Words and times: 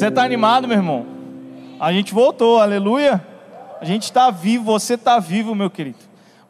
Você 0.00 0.06
está 0.06 0.24
animado, 0.24 0.66
meu 0.66 0.78
irmão? 0.78 1.06
A 1.78 1.92
gente 1.92 2.14
voltou, 2.14 2.58
aleluia. 2.58 3.22
A 3.78 3.84
gente 3.84 4.04
está 4.04 4.30
vivo, 4.30 4.64
você 4.64 4.94
está 4.94 5.18
vivo, 5.18 5.54
meu 5.54 5.68
querido. 5.68 5.98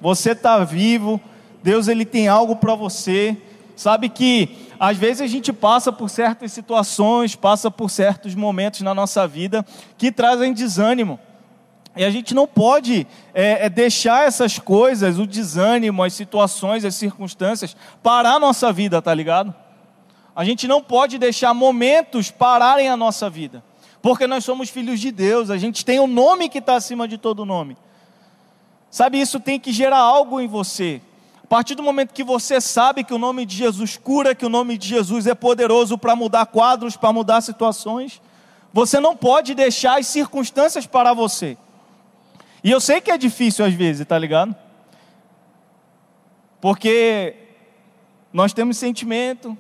Você 0.00 0.30
está 0.30 0.62
vivo. 0.62 1.20
Deus 1.60 1.88
ele 1.88 2.04
tem 2.04 2.28
algo 2.28 2.54
para 2.54 2.76
você. 2.76 3.36
Sabe 3.74 4.08
que 4.08 4.68
às 4.78 4.96
vezes 4.96 5.20
a 5.22 5.26
gente 5.26 5.52
passa 5.52 5.90
por 5.90 6.08
certas 6.08 6.52
situações, 6.52 7.34
passa 7.34 7.72
por 7.72 7.90
certos 7.90 8.36
momentos 8.36 8.82
na 8.82 8.94
nossa 8.94 9.26
vida 9.26 9.66
que 9.98 10.12
trazem 10.12 10.52
desânimo. 10.52 11.18
E 11.96 12.04
a 12.04 12.10
gente 12.10 12.32
não 12.32 12.46
pode 12.46 13.04
é, 13.34 13.66
é 13.66 13.68
deixar 13.68 14.28
essas 14.28 14.60
coisas, 14.60 15.18
o 15.18 15.26
desânimo, 15.26 16.04
as 16.04 16.12
situações, 16.12 16.84
as 16.84 16.94
circunstâncias, 16.94 17.76
parar 18.00 18.34
a 18.34 18.38
nossa 18.38 18.72
vida, 18.72 19.02
tá 19.02 19.12
ligado? 19.12 19.52
A 20.34 20.44
gente 20.44 20.68
não 20.68 20.82
pode 20.82 21.18
deixar 21.18 21.52
momentos 21.52 22.30
pararem 22.30 22.88
a 22.88 22.96
nossa 22.96 23.28
vida, 23.28 23.62
porque 24.00 24.26
nós 24.26 24.44
somos 24.44 24.70
filhos 24.70 25.00
de 25.00 25.10
Deus, 25.10 25.50
a 25.50 25.58
gente 25.58 25.84
tem 25.84 25.98
o 25.98 26.04
um 26.04 26.06
nome 26.06 26.48
que 26.48 26.58
está 26.58 26.76
acima 26.76 27.06
de 27.06 27.18
todo 27.18 27.44
nome. 27.44 27.76
Sabe, 28.90 29.20
isso 29.20 29.38
tem 29.38 29.58
que 29.58 29.72
gerar 29.72 29.98
algo 29.98 30.40
em 30.40 30.48
você. 30.48 31.00
A 31.42 31.46
partir 31.46 31.74
do 31.74 31.82
momento 31.82 32.12
que 32.12 32.24
você 32.24 32.60
sabe 32.60 33.04
que 33.04 33.14
o 33.14 33.18
nome 33.18 33.44
de 33.44 33.56
Jesus 33.56 33.96
cura, 33.96 34.34
que 34.34 34.46
o 34.46 34.48
nome 34.48 34.78
de 34.78 34.88
Jesus 34.88 35.26
é 35.26 35.34
poderoso 35.34 35.98
para 35.98 36.16
mudar 36.16 36.46
quadros, 36.46 36.96
para 36.96 37.12
mudar 37.12 37.40
situações, 37.40 38.20
você 38.72 39.00
não 39.00 39.16
pode 39.16 39.54
deixar 39.54 39.98
as 39.98 40.06
circunstâncias 40.06 40.86
parar 40.86 41.12
você. 41.12 41.56
E 42.62 42.70
eu 42.70 42.80
sei 42.80 43.00
que 43.00 43.10
é 43.10 43.18
difícil 43.18 43.64
às 43.64 43.74
vezes, 43.74 44.06
tá 44.06 44.18
ligado? 44.18 44.54
Porque 46.60 47.34
nós 48.32 48.52
temos 48.52 48.76
sentimento, 48.76 49.56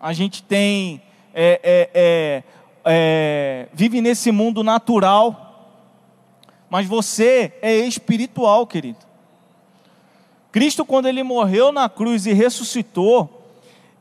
a 0.00 0.12
gente 0.12 0.42
tem, 0.42 1.02
é, 1.34 1.60
é, 1.62 1.90
é, 1.94 2.42
é, 2.84 3.68
vive 3.72 4.00
nesse 4.00 4.30
mundo 4.30 4.62
natural, 4.62 5.74
mas 6.68 6.86
você 6.86 7.52
é 7.62 7.76
espiritual, 7.76 8.66
querido. 8.66 8.98
Cristo, 10.52 10.84
quando 10.84 11.06
ele 11.06 11.22
morreu 11.22 11.70
na 11.70 11.88
cruz 11.88 12.26
e 12.26 12.32
ressuscitou, 12.32 13.42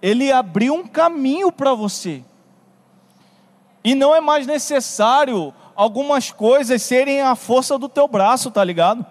ele 0.01 0.31
abriu 0.31 0.73
um 0.73 0.87
caminho 0.87 1.51
para 1.51 1.73
você. 1.73 2.23
E 3.83 3.93
não 3.93 4.15
é 4.15 4.21
mais 4.21 4.47
necessário 4.47 5.53
algumas 5.75 6.31
coisas 6.31 6.81
serem 6.81 7.21
a 7.21 7.35
força 7.35 7.77
do 7.77 7.89
teu 7.89 8.07
braço, 8.07 8.49
tá 8.49 8.63
ligado? 8.63 9.05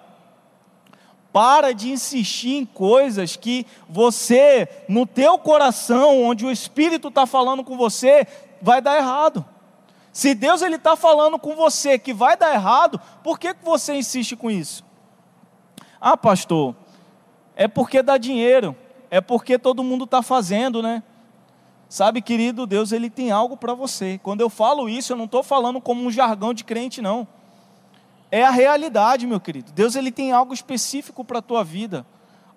Para 1.35 1.75
de 1.75 1.91
insistir 1.91 2.55
em 2.55 2.65
coisas 2.65 3.35
que 3.35 3.67
você, 3.89 4.69
no 4.89 5.05
teu 5.05 5.37
coração, 5.37 6.23
onde 6.23 6.47
o 6.47 6.51
Espírito 6.51 7.09
está 7.09 7.27
falando 7.27 7.65
com 7.65 7.77
você, 7.77 8.25
vai 8.63 8.81
dar 8.81 8.97
errado. 8.99 9.45
Se 10.13 10.33
Deus 10.33 10.63
ele 10.63 10.77
está 10.77 10.95
falando 10.95 11.37
com 11.37 11.57
você 11.57 11.99
que 11.99 12.15
vai 12.15 12.37
dar 12.37 12.55
errado, 12.55 13.01
por 13.25 13.37
que, 13.37 13.53
que 13.53 13.65
você 13.65 13.97
insiste 13.97 14.37
com 14.37 14.49
isso? 14.49 14.85
Ah, 16.01 16.17
pastor, 16.17 16.73
é 17.57 17.67
porque 17.67 18.01
dá 18.01 18.17
dinheiro, 18.17 18.77
é 19.11 19.21
porque 19.21 19.59
todo 19.59 19.83
mundo 19.83 20.05
está 20.05 20.23
fazendo, 20.23 20.81
né? 20.81 21.03
Sabe, 21.89 22.23
querido, 22.23 22.65
Deus 22.65 22.93
ele 22.93 23.11
tem 23.11 23.33
algo 23.33 23.57
para 23.57 23.75
você. 23.75 24.21
Quando 24.23 24.41
eu 24.41 24.49
falo 24.49 24.89
isso, 24.89 25.13
eu 25.13 25.17
não 25.17 25.25
estou 25.25 25.43
falando 25.43 25.81
como 25.81 26.05
um 26.05 26.13
jargão 26.13 26.55
de 26.55 26.63
crente, 26.63 27.03
não 27.03 27.27
é 28.35 28.43
a 28.43 28.51
realidade, 28.51 29.29
meu 29.29 29.39
querido. 29.39 29.71
Deus 29.71 29.95
ele 29.95 30.11
tem 30.11 30.33
algo 30.33 30.53
específico 30.53 31.25
para 31.25 31.39
a 31.39 31.43
tua 31.43 31.63
vida, 31.63 32.05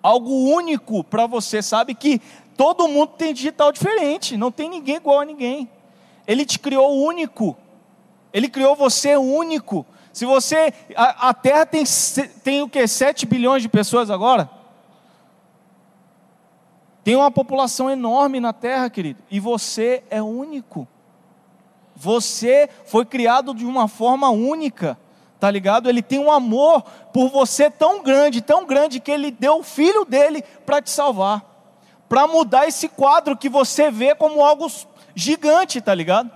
algo 0.01 0.31
único 0.51 1.03
para 1.03 1.27
você. 1.27 1.61
Sabe 1.61 1.93
que 1.93 2.19
todo 2.57 2.87
mundo 2.87 3.09
tem 3.09 3.31
digital 3.31 3.71
diferente, 3.71 4.35
não 4.35 4.51
tem 4.51 4.67
ninguém 4.67 4.95
igual 4.95 5.19
a 5.19 5.25
ninguém. 5.25 5.69
Ele 6.25 6.47
te 6.47 6.57
criou 6.57 6.97
único, 6.99 7.55
ele 8.33 8.49
criou 8.49 8.75
você 8.75 9.17
único. 9.17 9.85
Se 10.11 10.25
você, 10.25 10.73
a, 10.95 11.29
a 11.29 11.33
Terra 11.35 11.63
tem, 11.63 11.83
tem 12.43 12.63
o 12.63 12.67
que? 12.67 12.87
7 12.87 13.27
bilhões 13.27 13.61
de 13.61 13.69
pessoas 13.69 14.09
agora? 14.09 14.49
Tem 17.03 17.15
uma 17.15 17.29
população 17.29 17.87
enorme 17.87 18.39
na 18.39 18.51
Terra, 18.51 18.89
querido, 18.89 19.21
e 19.29 19.39
você 19.39 20.03
é 20.09 20.23
único. 20.23 20.87
Você 21.95 22.67
foi 22.87 23.05
criado 23.05 23.53
de 23.53 23.63
uma 23.63 23.87
forma 23.87 24.31
única 24.31 24.97
tá 25.39 25.49
ligado? 25.49 25.89
Ele 25.89 26.01
tem 26.01 26.19
um 26.19 26.31
amor 26.31 26.83
por 27.13 27.29
você 27.29 27.69
tão 27.69 28.03
grande, 28.03 28.41
tão 28.41 28.65
grande, 28.65 28.99
que 28.99 29.11
ele 29.11 29.31
deu 29.31 29.59
o 29.59 29.63
filho 29.63 30.05
dele 30.05 30.43
para 30.65 30.81
te 30.81 30.89
salvar, 30.89 31.43
para 32.09 32.27
mudar 32.27 32.67
esse 32.67 32.87
quadro 32.87 33.37
que 33.37 33.49
você 33.49 33.91
vê 33.91 34.15
como 34.15 34.43
algo 34.43 34.71
gigante, 35.15 35.81
tá 35.81 35.93
ligado? 35.93 36.31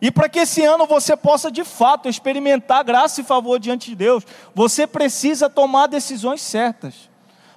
E 0.00 0.10
para 0.10 0.28
que 0.28 0.40
esse 0.40 0.62
ano 0.62 0.86
você 0.86 1.16
possa 1.16 1.50
de 1.50 1.64
fato 1.64 2.08
experimentar 2.08 2.84
graça 2.84 3.20
e 3.20 3.24
favor 3.24 3.58
diante 3.58 3.90
de 3.90 3.96
Deus, 3.96 4.24
você 4.54 4.86
precisa 4.86 5.48
tomar 5.48 5.86
decisões 5.86 6.42
certas, 6.42 7.08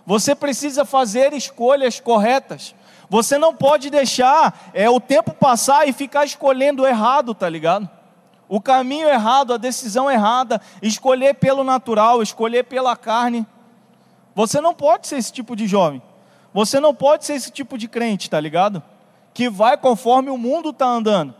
você 0.06 0.34
precisa 0.34 0.86
fazer 0.86 1.34
escolhas 1.34 2.00
corretas. 2.00 2.74
Você 3.12 3.40
não 3.40 3.56
pode 3.56 3.90
deixar 3.90 4.70
é, 4.72 4.88
o 4.88 5.00
tempo 5.00 5.32
passar 5.34 5.88
e 5.88 5.94
ficar 5.94 6.26
escolhendo 6.26 6.86
errado, 6.86 7.34
tá 7.34 7.50
ligado? 7.50 7.90
O 8.50 8.60
caminho 8.60 9.08
errado, 9.08 9.54
a 9.54 9.58
decisão 9.58 10.10
errada, 10.10 10.60
escolher 10.82 11.36
pelo 11.36 11.64
natural, 11.64 12.24
escolher 12.24 12.64
pela 12.64 12.98
carne. 12.98 13.46
Você 14.34 14.60
não 14.60 14.74
pode 14.74 15.08
ser 15.08 15.18
esse 15.18 15.32
tipo 15.32 15.56
de 15.56 15.68
jovem. 15.68 16.02
Você 16.52 16.80
não 16.80 16.96
pode 16.96 17.26
ser 17.26 17.34
esse 17.36 17.52
tipo 17.52 17.78
de 17.78 17.88
crente, 17.88 18.28
tá 18.28 18.40
ligado? 18.40 18.82
Que 19.36 19.50
vai 19.50 19.78
conforme 19.78 20.32
o 20.32 20.38
mundo 20.38 20.72
está 20.72 20.88
andando. 20.88 21.36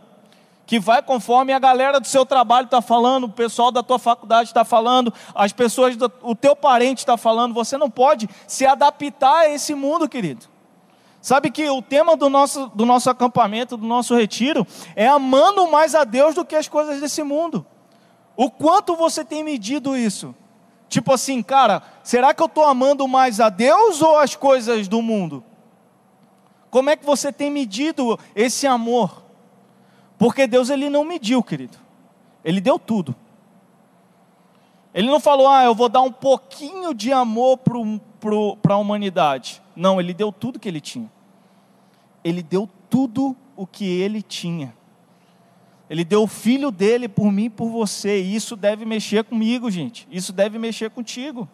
Que 0.64 0.78
vai 0.78 1.02
conforme 1.02 1.52
a 1.52 1.58
galera 1.58 1.98
do 1.98 2.06
seu 2.06 2.24
trabalho 2.24 2.66
está 2.66 2.80
falando, 2.80 3.24
o 3.24 3.32
pessoal 3.32 3.72
da 3.72 3.82
tua 3.82 3.98
faculdade 3.98 4.50
está 4.50 4.64
falando, 4.64 5.12
as 5.34 5.52
pessoas, 5.52 5.96
do, 5.96 6.12
o 6.22 6.36
teu 6.36 6.54
parente 6.54 6.98
está 6.98 7.16
falando. 7.16 7.52
Você 7.54 7.76
não 7.76 7.90
pode 7.90 8.30
se 8.46 8.64
adaptar 8.64 9.38
a 9.38 9.48
esse 9.48 9.74
mundo, 9.74 10.08
querido. 10.08 10.46
Sabe 11.20 11.50
que 11.50 11.68
o 11.68 11.82
tema 11.82 12.16
do 12.16 12.30
nosso, 12.30 12.68
do 12.74 12.86
nosso 12.86 13.10
acampamento, 13.10 13.76
do 13.76 13.86
nosso 13.86 14.14
retiro, 14.14 14.66
é 14.96 15.06
amando 15.06 15.70
mais 15.70 15.94
a 15.94 16.04
Deus 16.04 16.34
do 16.34 16.44
que 16.44 16.56
as 16.56 16.66
coisas 16.66 17.00
desse 17.00 17.22
mundo. 17.22 17.66
O 18.36 18.50
quanto 18.50 18.96
você 18.96 19.22
tem 19.24 19.44
medido 19.44 19.96
isso? 19.96 20.34
Tipo 20.88 21.12
assim, 21.12 21.42
cara, 21.42 21.82
será 22.02 22.32
que 22.32 22.42
eu 22.42 22.46
estou 22.46 22.64
amando 22.64 23.06
mais 23.06 23.38
a 23.38 23.50
Deus 23.50 24.00
ou 24.00 24.18
as 24.18 24.34
coisas 24.34 24.88
do 24.88 25.02
mundo? 25.02 25.44
Como 26.70 26.88
é 26.88 26.96
que 26.96 27.04
você 27.04 27.32
tem 27.32 27.50
medido 27.50 28.18
esse 28.34 28.66
amor? 28.66 29.22
Porque 30.18 30.46
Deus 30.46 30.70
ele 30.70 30.88
não 30.88 31.04
mediu, 31.04 31.42
querido. 31.42 31.78
Ele 32.42 32.60
deu 32.60 32.78
tudo. 32.78 33.14
Ele 34.94 35.08
não 35.08 35.20
falou, 35.20 35.48
ah, 35.48 35.64
eu 35.64 35.74
vou 35.74 35.88
dar 35.88 36.00
um 36.00 36.10
pouquinho 36.10 36.94
de 36.94 37.12
amor 37.12 37.58
para 37.58 38.74
a 38.74 38.78
humanidade. 38.78 39.62
Não, 39.80 39.98
ele 39.98 40.12
deu 40.12 40.30
tudo 40.30 40.58
que 40.58 40.68
ele 40.68 40.78
tinha. 40.78 41.10
Ele 42.22 42.42
deu 42.42 42.68
tudo 42.90 43.34
o 43.56 43.66
que 43.66 43.86
ele 43.86 44.20
tinha. 44.20 44.76
Ele 45.88 46.04
deu 46.04 46.24
o 46.24 46.26
filho 46.26 46.70
dele 46.70 47.08
por 47.08 47.32
mim 47.32 47.44
e 47.44 47.50
por 47.50 47.70
você. 47.70 48.20
E 48.20 48.36
isso 48.36 48.56
deve 48.56 48.84
mexer 48.84 49.24
comigo, 49.24 49.70
gente. 49.70 50.06
Isso 50.10 50.34
deve 50.34 50.58
mexer 50.58 50.90
contigo. 50.90 51.48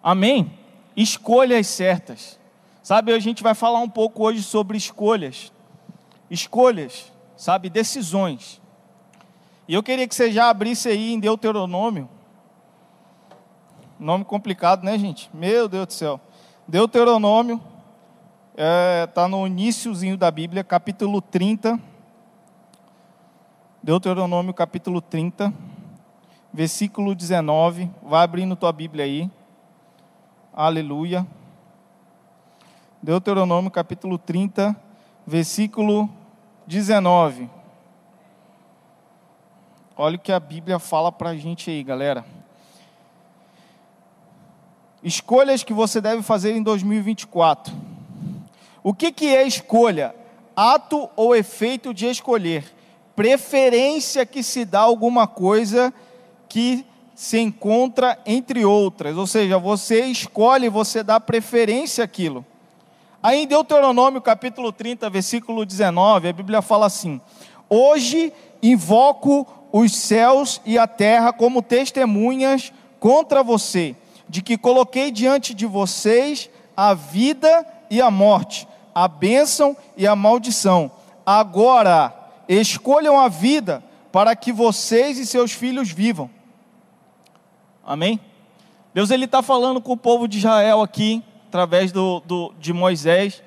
Amém? 0.00 0.52
Escolhas 0.96 1.66
certas. 1.66 2.38
Sabe, 2.80 3.12
a 3.12 3.18
gente 3.18 3.42
vai 3.42 3.56
falar 3.56 3.80
um 3.80 3.90
pouco 3.90 4.22
hoje 4.22 4.40
sobre 4.40 4.76
escolhas. 4.76 5.52
Escolhas, 6.30 7.12
sabe, 7.36 7.68
decisões. 7.68 8.62
E 9.66 9.74
eu 9.74 9.82
queria 9.82 10.06
que 10.06 10.14
você 10.14 10.30
já 10.30 10.48
abrisse 10.48 10.88
aí 10.88 11.12
em 11.12 11.18
Deuteronômio. 11.18 12.08
Nome 13.98 14.24
complicado, 14.24 14.84
né, 14.84 14.96
gente? 14.96 15.28
Meu 15.34 15.68
Deus 15.68 15.88
do 15.88 15.92
céu. 15.92 16.20
Deuteronômio, 16.66 17.60
está 18.52 18.62
é, 18.62 19.06
tá 19.06 19.28
no 19.28 19.46
iníciozinho 19.46 20.16
da 20.16 20.30
Bíblia, 20.30 20.64
capítulo 20.64 21.20
30. 21.20 21.78
Deuteronômio, 23.82 24.54
capítulo 24.54 25.02
30, 25.02 25.52
versículo 26.50 27.14
19. 27.14 27.90
Vai 28.02 28.24
abrindo 28.24 28.56
tua 28.56 28.72
Bíblia 28.72 29.04
aí. 29.04 29.30
Aleluia. 30.54 31.26
Deuteronômio, 33.02 33.70
capítulo 33.70 34.16
30, 34.16 34.74
versículo 35.26 36.08
19. 36.66 37.50
Olha 39.98 40.16
o 40.16 40.18
que 40.18 40.32
a 40.32 40.40
Bíblia 40.40 40.78
fala 40.78 41.12
para 41.12 41.28
a 41.28 41.36
gente 41.36 41.70
aí, 41.70 41.84
galera. 41.84 42.24
Escolhas 45.04 45.62
que 45.62 45.74
você 45.74 46.00
deve 46.00 46.22
fazer 46.22 46.56
em 46.56 46.62
2024. 46.62 47.74
O 48.82 48.94
que, 48.94 49.12
que 49.12 49.36
é 49.36 49.46
escolha? 49.46 50.14
Ato 50.56 51.10
ou 51.14 51.36
efeito 51.36 51.92
de 51.92 52.06
escolher. 52.06 52.64
Preferência 53.14 54.24
que 54.24 54.42
se 54.42 54.64
dá 54.64 54.80
alguma 54.80 55.26
coisa 55.26 55.92
que 56.48 56.86
se 57.14 57.38
encontra 57.38 58.18
entre 58.24 58.64
outras. 58.64 59.18
Ou 59.18 59.26
seja, 59.26 59.58
você 59.58 60.06
escolhe, 60.06 60.70
você 60.70 61.02
dá 61.02 61.20
preferência 61.20 62.02
àquilo. 62.02 62.42
Aí 63.22 63.42
em 63.42 63.46
Deuteronômio 63.46 64.22
capítulo 64.22 64.72
30, 64.72 65.10
versículo 65.10 65.66
19, 65.66 66.28
a 66.28 66.32
Bíblia 66.32 66.62
fala 66.62 66.86
assim: 66.86 67.20
Hoje 67.68 68.32
invoco 68.62 69.46
os 69.70 69.94
céus 69.94 70.62
e 70.64 70.78
a 70.78 70.86
terra 70.86 71.30
como 71.30 71.60
testemunhas 71.60 72.72
contra 72.98 73.42
você, 73.42 73.94
de 74.28 74.42
que 74.42 74.56
coloquei 74.56 75.10
diante 75.10 75.54
de 75.54 75.66
vocês 75.66 76.50
a 76.76 76.94
vida 76.94 77.66
e 77.90 78.00
a 78.00 78.10
morte, 78.10 78.66
a 78.94 79.06
bênção 79.06 79.76
e 79.96 80.06
a 80.06 80.16
maldição. 80.16 80.90
Agora, 81.24 82.12
escolham 82.48 83.18
a 83.18 83.28
vida 83.28 83.82
para 84.12 84.34
que 84.36 84.52
vocês 84.52 85.18
e 85.18 85.26
seus 85.26 85.52
filhos 85.52 85.90
vivam. 85.90 86.30
Amém? 87.84 88.20
Deus 88.92 89.10
ele 89.10 89.24
está 89.24 89.42
falando 89.42 89.80
com 89.80 89.92
o 89.92 89.96
povo 89.96 90.28
de 90.28 90.38
Israel 90.38 90.80
aqui, 90.80 91.22
através 91.48 91.92
do, 91.92 92.20
do, 92.20 92.54
de 92.58 92.72
Moisés, 92.72 93.42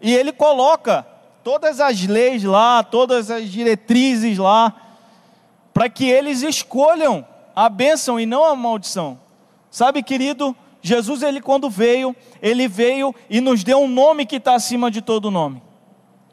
e 0.00 0.14
ele 0.14 0.32
coloca 0.32 1.06
todas 1.44 1.80
as 1.80 2.02
leis 2.04 2.42
lá, 2.42 2.82
todas 2.82 3.30
as 3.30 3.48
diretrizes 3.50 4.38
lá, 4.38 4.74
para 5.72 5.88
que 5.88 6.08
eles 6.08 6.42
escolham 6.42 7.26
a 7.54 7.68
bênção 7.68 8.18
e 8.18 8.26
não 8.26 8.44
a 8.44 8.56
maldição. 8.56 9.18
Sabe, 9.76 10.02
querido, 10.02 10.56
Jesus, 10.80 11.22
ele 11.22 11.38
quando 11.38 11.68
veio, 11.68 12.16
ele 12.40 12.66
veio 12.66 13.14
e 13.28 13.42
nos 13.42 13.62
deu 13.62 13.80
um 13.80 13.86
nome 13.86 14.24
que 14.24 14.36
está 14.36 14.54
acima 14.54 14.90
de 14.90 15.02
todo 15.02 15.30
nome. 15.30 15.62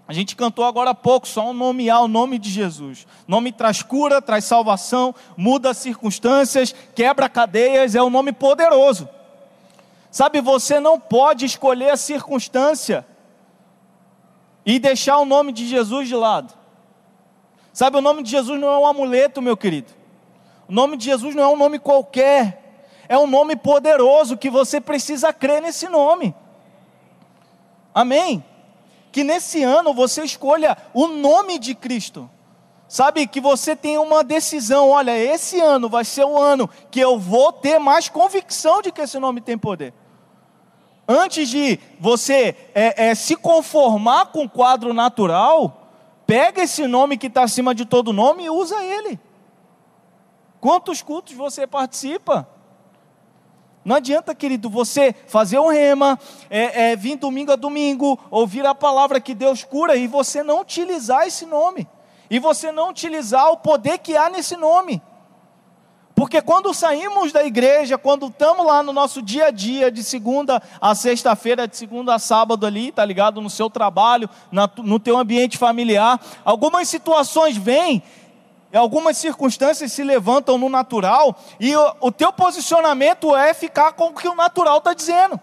A 0.07 0.13
gente 0.13 0.33
cantou 0.33 0.63
agora 0.63 0.91
há 0.91 0.95
pouco, 0.95 1.27
só 1.27 1.49
um 1.49 1.53
nomear 1.53 2.01
o 2.01 2.07
nome 2.07 2.39
de 2.39 2.49
Jesus. 2.49 3.05
Nome 3.27 3.51
traz 3.51 3.83
cura, 3.83 4.21
traz 4.21 4.45
salvação, 4.45 5.13
muda 5.35 5.73
circunstâncias, 5.73 6.73
quebra 6.95 7.27
cadeias, 7.27 7.95
é 7.95 8.01
um 8.01 8.09
nome 8.09 8.31
poderoso. 8.31 9.09
Sabe, 10.09 10.39
você 10.39 10.79
não 10.79 10.97
pode 10.97 11.43
escolher 11.43 11.89
a 11.89 11.97
circunstância 11.97 13.05
e 14.65 14.79
deixar 14.79 15.17
o 15.17 15.25
nome 15.25 15.51
de 15.51 15.67
Jesus 15.67 16.07
de 16.07 16.15
lado. 16.15 16.53
Sabe, 17.73 17.97
o 17.97 18.01
nome 18.01 18.23
de 18.23 18.31
Jesus 18.31 18.57
não 18.57 18.69
é 18.69 18.77
um 18.77 18.87
amuleto, 18.87 19.41
meu 19.41 19.57
querido. 19.57 19.91
O 20.65 20.71
nome 20.71 20.95
de 20.95 21.03
Jesus 21.03 21.35
não 21.35 21.43
é 21.43 21.47
um 21.49 21.57
nome 21.57 21.77
qualquer. 21.77 22.62
É 23.07 23.17
um 23.17 23.27
nome 23.27 23.55
poderoso 23.55 24.37
que 24.37 24.49
você 24.49 24.79
precisa 24.79 25.31
crer 25.33 25.61
nesse 25.61 25.87
nome. 25.87 26.33
Amém? 27.93 28.43
Que 29.11 29.23
nesse 29.23 29.61
ano 29.63 29.93
você 29.93 30.23
escolha 30.23 30.77
o 30.93 31.07
nome 31.07 31.59
de 31.59 31.75
Cristo. 31.75 32.29
Sabe, 32.87 33.25
que 33.25 33.41
você 33.41 33.75
tenha 33.75 34.01
uma 34.01 34.23
decisão: 34.23 34.89
olha, 34.89 35.17
esse 35.17 35.59
ano 35.59 35.89
vai 35.89 36.05
ser 36.05 36.25
o 36.25 36.37
ano 36.37 36.69
que 36.91 36.99
eu 36.99 37.17
vou 37.17 37.51
ter 37.51 37.79
mais 37.79 38.09
convicção 38.09 38.81
de 38.81 38.91
que 38.91 39.01
esse 39.01 39.19
nome 39.19 39.41
tem 39.41 39.57
poder. 39.57 39.93
Antes 41.07 41.49
de 41.49 41.79
você 41.99 42.55
é, 42.73 43.09
é, 43.09 43.15
se 43.15 43.35
conformar 43.35 44.27
com 44.27 44.45
o 44.45 44.49
quadro 44.49 44.93
natural, 44.93 45.83
Pega 46.25 46.63
esse 46.63 46.87
nome 46.87 47.17
que 47.17 47.27
está 47.27 47.43
acima 47.43 47.75
de 47.75 47.85
todo 47.85 48.13
nome 48.13 48.45
e 48.45 48.49
usa 48.49 48.81
ele. 48.81 49.19
Quantos 50.59 51.01
cultos 51.01 51.33
você 51.33 51.67
participa? 51.67 52.47
Não 53.83 53.97
adianta, 53.97 54.33
querido, 54.33 54.69
você 54.69 55.13
fazer 55.27 55.59
um 55.59 55.67
rema, 55.67 56.17
é, 56.49 56.91
é, 56.91 56.95
vir 56.95 57.17
domingo 57.17 57.51
a 57.51 57.55
domingo, 57.55 58.17
ouvir 58.31 58.65
a 58.65 58.73
palavra 58.73 59.19
que 59.19 59.35
Deus 59.35 59.63
cura 59.63 59.95
e 59.95 60.07
você 60.07 60.41
não 60.41 60.61
utilizar 60.61 61.27
esse 61.27 61.45
nome, 61.45 61.87
e 62.29 62.39
você 62.39 62.71
não 62.71 62.89
utilizar 62.89 63.51
o 63.51 63.57
poder 63.57 63.97
que 63.97 64.15
há 64.15 64.29
nesse 64.29 64.55
nome. 64.55 65.01
Porque 66.15 66.41
quando 66.41 66.73
saímos 66.73 67.31
da 67.31 67.43
igreja, 67.43 67.97
quando 67.97 68.27
estamos 68.27 68.65
lá 68.65 68.83
no 68.83 68.93
nosso 68.93 69.21
dia 69.21 69.47
a 69.47 69.51
dia, 69.51 69.91
de 69.91 70.03
segunda 70.03 70.61
a 70.79 70.93
sexta-feira, 70.93 71.67
de 71.67 71.75
segunda 71.75 72.13
a 72.13 72.19
sábado 72.19 72.65
ali, 72.67 72.91
tá 72.91 73.03
ligado? 73.03 73.41
No 73.41 73.49
seu 73.49 73.69
trabalho, 73.69 74.29
na, 74.51 74.69
no 74.77 74.99
teu 74.99 75.17
ambiente 75.17 75.57
familiar, 75.57 76.19
algumas 76.45 76.87
situações 76.87 77.57
vêm, 77.57 78.03
algumas 78.77 79.17
circunstâncias 79.17 79.91
se 79.91 80.03
levantam 80.03 80.57
no 80.57 80.69
natural, 80.69 81.35
e 81.59 81.75
o, 81.75 81.95
o 82.01 82.11
teu 82.11 82.31
posicionamento 82.33 83.35
é 83.35 83.53
ficar 83.53 83.93
com 83.93 84.05
o 84.07 84.13
que 84.13 84.27
o 84.27 84.35
natural 84.35 84.79
está 84.79 84.93
dizendo. 84.93 85.39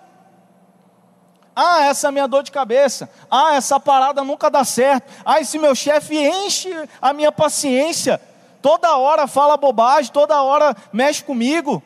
Ah, 1.55 1.85
essa 1.85 2.09
é 2.09 2.11
minha 2.11 2.27
dor 2.27 2.43
de 2.43 2.51
cabeça. 2.51 3.11
Ah, 3.31 3.55
essa 3.55 3.79
parada 3.79 4.23
nunca 4.25 4.51
dá 4.51 4.65
certo. 4.65 5.13
Ah, 5.25 5.41
esse 5.41 5.59
meu 5.59 5.75
chefe 5.75 6.17
enche 6.17 6.71
a 7.03 7.13
minha 7.13 7.31
paciência 7.31 8.21
toda 8.61 8.97
hora 8.97 9.27
fala 9.27 9.57
bobagem, 9.57 10.13
toda 10.13 10.41
hora 10.43 10.77
mexe 10.93 11.25
comigo. 11.25 11.83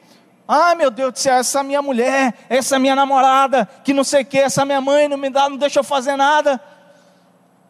Ah, 0.47 0.75
meu 0.75 0.91
Deus 0.91 1.13
do 1.13 1.19
céu, 1.19 1.37
essa 1.37 1.63
minha 1.63 1.81
mulher, 1.81 2.35
essa 2.51 2.79
minha 2.79 2.95
namorada, 2.95 3.67
que 3.83 3.95
não 3.95 4.05
sei 4.05 4.23
o 4.23 4.27
que, 4.27 4.39
essa 4.39 4.65
minha 4.65 4.81
mãe 4.81 5.09
não 5.09 5.17
me 5.17 5.31
dá, 5.31 5.49
não 5.49 5.57
deixa 5.57 5.81
eu 5.81 5.85
fazer 5.85 6.17
nada. 6.17 6.61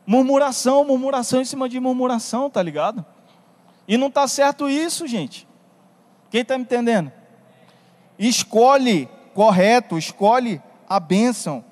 Murmuração, 0.04 0.84
murmuração 0.84 1.40
em 1.40 1.44
cima 1.44 1.68
de 1.68 1.78
murmuração, 1.78 2.50
tá 2.50 2.62
ligado? 2.62 3.04
E 3.86 3.96
não 3.96 4.10
tá 4.10 4.26
certo 4.26 4.68
isso, 4.68 5.06
gente. 5.06 5.46
Quem 6.30 6.40
está 6.40 6.56
me 6.56 6.64
entendendo? 6.64 7.12
Escolhe 8.18 9.08
correto, 9.34 9.98
escolhe 9.98 10.60
a 10.88 10.98
bênção. 10.98 11.64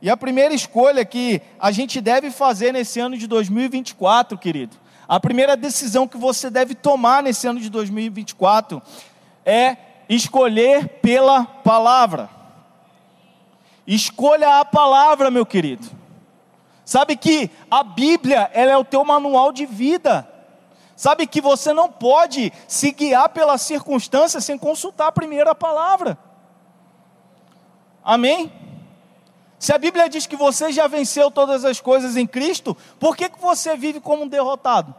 E 0.00 0.10
a 0.10 0.16
primeira 0.16 0.54
escolha 0.54 1.04
que 1.04 1.40
a 1.60 1.70
gente 1.70 2.00
deve 2.00 2.30
fazer 2.30 2.72
nesse 2.72 2.98
ano 2.98 3.16
de 3.16 3.26
2024, 3.26 4.36
querido, 4.38 4.76
a 5.06 5.20
primeira 5.20 5.56
decisão 5.56 6.08
que 6.08 6.16
você 6.16 6.48
deve 6.48 6.74
tomar 6.74 7.22
nesse 7.22 7.46
ano 7.46 7.60
de 7.60 7.68
2024 7.68 8.82
é 9.44 9.76
escolher 10.08 10.88
pela 11.00 11.44
palavra. 11.44 12.30
Escolha 13.86 14.60
a 14.60 14.64
palavra, 14.64 15.30
meu 15.30 15.44
querido. 15.44 15.86
Sabe 16.84 17.16
que 17.16 17.50
a 17.70 17.82
Bíblia, 17.82 18.50
ela 18.52 18.72
é 18.72 18.76
o 18.76 18.84
teu 18.84 19.04
manual 19.04 19.52
de 19.52 19.66
vida. 19.66 20.31
Sabe 20.96 21.26
que 21.26 21.40
você 21.40 21.72
não 21.72 21.90
pode 21.90 22.52
se 22.68 22.92
guiar 22.92 23.28
pela 23.30 23.58
circunstância 23.58 24.40
sem 24.40 24.58
consultar 24.58 25.12
primeiro 25.12 25.50
a 25.50 25.54
palavra. 25.54 26.18
Amém? 28.04 28.52
Se 29.58 29.72
a 29.72 29.78
Bíblia 29.78 30.08
diz 30.08 30.26
que 30.26 30.36
você 30.36 30.72
já 30.72 30.88
venceu 30.88 31.30
todas 31.30 31.64
as 31.64 31.80
coisas 31.80 32.16
em 32.16 32.26
Cristo, 32.26 32.76
por 32.98 33.16
que, 33.16 33.28
que 33.28 33.40
você 33.40 33.76
vive 33.76 34.00
como 34.00 34.24
um 34.24 34.28
derrotado? 34.28 34.94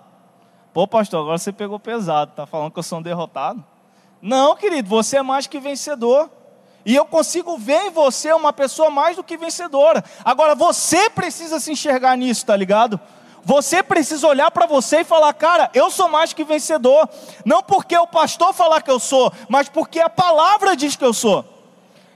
Pô, 0.73 0.87
pastor, 0.87 1.21
agora 1.21 1.37
você 1.37 1.51
pegou 1.51 1.77
pesado, 1.79 2.31
está 2.31 2.45
falando 2.45 2.71
que 2.71 2.79
eu 2.79 2.83
sou 2.83 2.99
um 2.99 3.01
derrotado? 3.01 3.63
Não, 4.21 4.55
querido, 4.55 4.87
você 4.87 5.17
é 5.17 5.21
mais 5.21 5.47
que 5.47 5.59
vencedor. 5.59 6.29
E 6.85 6.95
eu 6.95 7.05
consigo 7.05 7.57
ver 7.57 7.87
em 7.87 7.89
você 7.91 8.31
uma 8.33 8.51
pessoa 8.51 8.89
mais 8.89 9.15
do 9.15 9.23
que 9.23 9.37
vencedora. 9.37 10.03
Agora, 10.23 10.55
você 10.55 11.09
precisa 11.09 11.59
se 11.59 11.71
enxergar 11.71 12.15
nisso, 12.17 12.45
tá 12.45 12.55
ligado? 12.55 12.99
Você 13.45 13.83
precisa 13.83 14.27
olhar 14.27 14.49
para 14.51 14.65
você 14.65 15.01
e 15.01 15.03
falar, 15.03 15.33
cara, 15.33 15.69
eu 15.73 15.91
sou 15.91 16.07
mais 16.07 16.31
que 16.31 16.43
vencedor. 16.43 17.09
Não 17.43 17.61
porque 17.61 17.97
o 17.97 18.07
pastor 18.07 18.53
falar 18.53 18.81
que 18.81 18.91
eu 18.91 18.99
sou, 18.99 19.31
mas 19.49 19.67
porque 19.67 19.99
a 19.99 20.09
palavra 20.09 20.75
diz 20.75 20.95
que 20.95 21.03
eu 21.03 21.13
sou. 21.13 21.45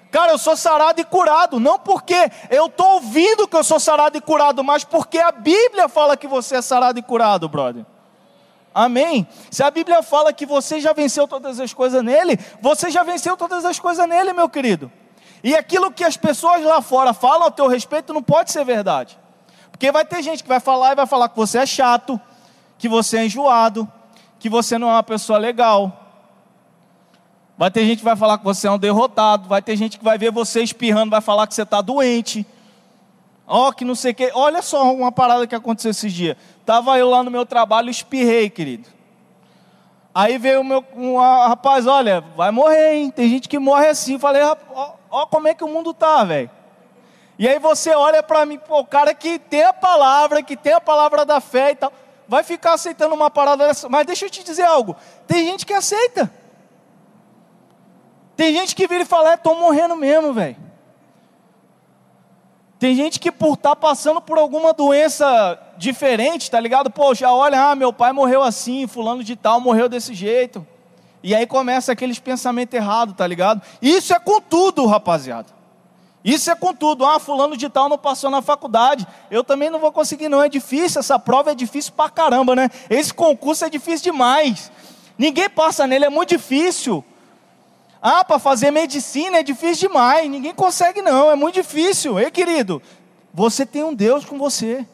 Cara, 0.09 0.31
eu 0.31 0.37
sou 0.37 0.55
sarado 0.55 1.01
e 1.01 1.03
curado, 1.03 1.59
não 1.59 1.77
porque 1.77 2.31
eu 2.49 2.67
estou 2.67 2.93
ouvindo 2.93 3.47
que 3.47 3.57
eu 3.57 3.63
sou 3.63 3.79
sarado 3.79 4.17
e 4.17 4.21
curado, 4.21 4.63
mas 4.63 4.85
porque 4.85 5.19
a 5.19 5.31
Bíblia 5.31 5.89
fala 5.89 6.15
que 6.15 6.27
você 6.27 6.55
é 6.55 6.61
sarado 6.61 6.97
e 6.97 7.01
curado, 7.01 7.49
brother. 7.49 7.85
Amém? 8.73 9.27
Se 9.51 9.63
a 9.63 9.69
Bíblia 9.69 10.01
fala 10.01 10.31
que 10.31 10.45
você 10.45 10.79
já 10.79 10.93
venceu 10.93 11.27
todas 11.27 11.59
as 11.59 11.73
coisas 11.73 12.01
nele, 12.03 12.39
você 12.61 12.89
já 12.89 13.03
venceu 13.03 13.35
todas 13.35 13.65
as 13.65 13.79
coisas 13.79 14.07
nele, 14.07 14.31
meu 14.31 14.47
querido. 14.47 14.89
E 15.43 15.55
aquilo 15.55 15.91
que 15.91 16.03
as 16.03 16.15
pessoas 16.15 16.63
lá 16.63 16.81
fora 16.81 17.13
falam 17.13 17.47
a 17.47 17.51
teu 17.51 17.67
respeito 17.67 18.13
não 18.13 18.23
pode 18.23 18.51
ser 18.51 18.63
verdade. 18.63 19.19
Porque 19.77 19.91
vai 19.91 20.03
ter 20.03 20.23
gente 20.23 20.41
que 20.41 20.49
vai 20.49 20.59
falar 20.59 20.93
e 20.93 20.95
vai 20.95 21.05
falar 21.05 21.29
que 21.29 21.37
você 21.37 21.59
é 21.59 21.65
chato, 21.65 22.19
que 22.79 22.89
você 22.89 23.17
é 23.17 23.25
enjoado, 23.27 23.87
que 24.39 24.49
você 24.49 24.75
não 24.75 24.89
é 24.89 24.93
uma 24.93 25.03
pessoa 25.03 25.37
legal. 25.37 25.93
Vai 27.55 27.69
ter 27.69 27.85
gente 27.85 27.99
que 27.99 28.03
vai 28.03 28.15
falar 28.15 28.39
que 28.39 28.43
você 28.43 28.67
é 28.67 28.71
um 28.71 28.79
derrotado, 28.79 29.47
vai 29.47 29.61
ter 29.61 29.75
gente 29.75 29.99
que 29.99 30.03
vai 30.03 30.17
ver 30.17 30.31
você 30.31 30.63
espirrando, 30.63 31.11
vai 31.11 31.21
falar 31.21 31.45
que 31.45 31.53
você 31.53 31.61
está 31.61 31.79
doente. 31.79 32.43
Ó, 33.45 33.67
oh, 33.67 33.71
que 33.71 33.85
não 33.85 33.93
sei 33.93 34.13
o 34.13 34.15
que. 34.15 34.31
Olha 34.33 34.63
só 34.63 34.91
uma 34.91 35.11
parada 35.11 35.45
que 35.45 35.53
aconteceu 35.53 35.91
esses 35.91 36.11
dias. 36.11 36.35
Tava 36.65 36.97
eu 36.97 37.11
lá 37.11 37.21
no 37.21 37.29
meu 37.29 37.45
trabalho, 37.45 37.91
espirrei, 37.91 38.49
querido. 38.49 38.89
Aí 40.11 40.39
veio 40.39 40.61
o 40.61 40.63
meu 40.63 40.83
um, 40.95 41.17
rapaz, 41.17 41.85
olha, 41.85 42.21
vai 42.35 42.49
morrer, 42.49 42.95
hein? 42.95 43.11
Tem 43.11 43.29
gente 43.29 43.47
que 43.47 43.59
morre 43.59 43.89
assim. 43.89 44.17
Falei, 44.17 44.41
ó, 44.41 44.57
ó 45.11 45.27
como 45.27 45.47
é 45.47 45.53
que 45.53 45.63
o 45.63 45.67
mundo 45.67 45.93
tá, 45.93 46.23
velho. 46.23 46.56
E 47.39 47.47
aí 47.47 47.59
você 47.59 47.93
olha 47.93 48.23
para 48.23 48.45
mim, 48.45 48.57
pô, 48.57 48.79
o 48.79 48.85
cara 48.85 49.13
que 49.13 49.37
tem 49.37 49.63
a 49.63 49.73
palavra, 49.73 50.41
que 50.41 50.57
tem 50.57 50.73
a 50.73 50.81
palavra 50.81 51.23
da 51.23 51.39
fé 51.39 51.71
e 51.71 51.75
tal, 51.75 51.93
vai 52.27 52.43
ficar 52.43 52.73
aceitando 52.73 53.13
uma 53.13 53.29
parada 53.29 53.67
dessa. 53.67 53.87
Mas 53.87 54.05
deixa 54.05 54.25
eu 54.25 54.29
te 54.29 54.43
dizer 54.43 54.63
algo: 54.63 54.95
tem 55.27 55.45
gente 55.45 55.65
que 55.65 55.73
aceita. 55.73 56.31
Tem 58.35 58.53
gente 58.53 58.75
que 58.75 58.87
vira 58.87 59.01
e 59.01 59.05
fala, 59.05 59.33
é, 59.33 59.37
tô 59.37 59.55
morrendo 59.55 59.95
mesmo, 59.95 60.31
velho. 60.31 60.55
Tem 62.77 62.95
gente 62.95 63.19
que 63.19 63.31
por 63.31 63.55
estar 63.55 63.69
tá 63.69 63.75
passando 63.75 64.21
por 64.21 64.37
alguma 64.37 64.71
doença 64.73 65.59
diferente, 65.77 66.49
tá 66.51 66.59
ligado? 66.59 66.91
Pô, 66.91 67.15
já 67.15 67.33
olha, 67.33 67.71
ah, 67.71 67.75
meu 67.75 67.91
pai 67.91 68.13
morreu 68.13 68.43
assim, 68.43 68.85
fulano 68.85 69.23
de 69.23 69.35
tal 69.35 69.59
morreu 69.59 69.89
desse 69.89 70.13
jeito. 70.13 70.65
E 71.23 71.33
aí 71.33 71.47
começa 71.47 71.91
aqueles 71.91 72.19
pensamentos 72.19 72.75
errados, 72.75 73.15
tá 73.15 73.25
ligado? 73.25 73.61
Isso 73.81 74.13
é 74.13 74.19
com 74.19 74.39
tudo, 74.39 74.85
rapaziada. 74.85 75.56
Isso 76.27 76.51
é 76.51 76.55
com 76.55 76.73
tudo. 76.73 77.05
Ah, 77.05 77.19
fulano 77.19 77.55
de 77.55 77.69
tal 77.69 77.87
não 77.87 77.97
passou 77.97 78.29
na 78.29 78.41
faculdade. 78.41 79.07
Eu 79.31 79.45
também 79.45 79.69
não 79.69 79.79
vou 79.79 79.93
conseguir, 79.93 80.27
não. 80.27 80.43
É 80.43 80.49
difícil, 80.49 80.99
essa 80.99 81.17
prova 81.17 81.51
é 81.51 81.55
difícil 81.55 81.93
pra 81.95 82.09
caramba, 82.09 82.53
né? 82.53 82.69
Esse 82.89 83.13
concurso 83.13 83.63
é 83.63 83.69
difícil 83.69 84.11
demais. 84.11 84.69
Ninguém 85.17 85.49
passa 85.49 85.87
nele, 85.87 86.03
é 86.03 86.09
muito 86.09 86.31
difícil. 86.31 87.01
Ah, 88.01 88.25
para 88.25 88.39
fazer 88.39 88.71
medicina 88.71 89.37
é 89.37 89.43
difícil 89.43 89.87
demais. 89.87 90.29
Ninguém 90.29 90.53
consegue, 90.53 91.01
não. 91.01 91.31
É 91.31 91.35
muito 91.35 91.55
difícil. 91.55 92.19
Ei, 92.19 92.29
querido, 92.29 92.81
você 93.33 93.65
tem 93.65 93.85
um 93.85 93.93
Deus 93.93 94.25
com 94.25 94.37
você. 94.37 94.85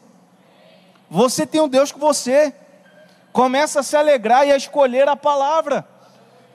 Você 1.09 1.47
tem 1.47 1.61
um 1.61 1.67
Deus 1.67 1.91
com 1.91 1.99
você. 1.99 2.53
Começa 3.31 3.79
a 3.79 3.83
se 3.83 3.97
alegrar 3.97 4.47
e 4.47 4.51
a 4.51 4.55
escolher 4.55 5.09
a 5.09 5.15
palavra. 5.15 5.83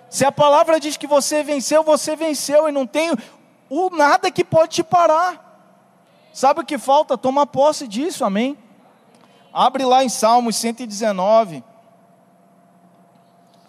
Se 0.09 0.25
a 0.25 0.31
palavra 0.31 0.79
diz 0.79 0.97
que 0.97 1.09
você 1.09 1.43
venceu, 1.43 1.83
você 1.83 2.15
venceu 2.15 2.69
e 2.69 2.73
não 2.73 2.87
tem 2.87 3.11
o 3.69 3.91
nada 3.91 4.31
que 4.31 4.45
pode 4.45 4.77
te 4.77 4.85
parar. 4.85 5.45
Sabe 6.33 6.61
o 6.61 6.65
que 6.65 6.79
falta? 6.79 7.19
Toma 7.19 7.47
posse 7.47 7.89
disso, 7.89 8.25
amém? 8.25 8.57
Abre 9.53 9.85
lá 9.85 10.05
em 10.05 10.09
Salmos 10.09 10.57
119. 10.57 11.65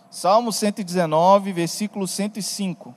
Salmo 0.09 0.51
119, 0.51 1.51
versículo 1.53 2.07
105. 2.07 2.93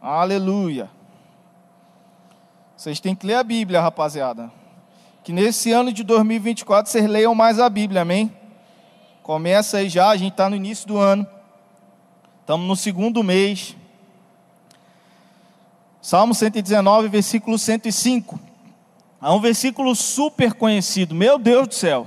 Aleluia. 0.00 0.90
Vocês 2.76 3.00
têm 3.00 3.14
que 3.14 3.26
ler 3.26 3.34
a 3.34 3.42
Bíblia, 3.42 3.80
rapaziada. 3.80 4.50
Que 5.24 5.32
nesse 5.32 5.72
ano 5.72 5.92
de 5.92 6.04
2024 6.04 6.90
vocês 6.90 7.06
leiam 7.06 7.34
mais 7.34 7.58
a 7.58 7.68
Bíblia, 7.68 8.02
amém? 8.02 8.32
Começa 9.22 9.78
aí 9.78 9.88
já, 9.88 10.08
a 10.08 10.16
gente 10.16 10.32
está 10.32 10.48
no 10.48 10.56
início 10.56 10.86
do 10.86 10.96
ano. 10.96 11.26
Estamos 12.40 12.66
no 12.66 12.76
segundo 12.76 13.22
mês. 13.22 13.76
Salmo 16.08 16.34
119, 16.34 17.06
versículo 17.08 17.58
105. 17.58 18.40
É 19.20 19.28
um 19.28 19.42
versículo 19.42 19.94
super 19.94 20.54
conhecido. 20.54 21.14
Meu 21.14 21.38
Deus 21.38 21.68
do 21.68 21.74
céu. 21.74 22.06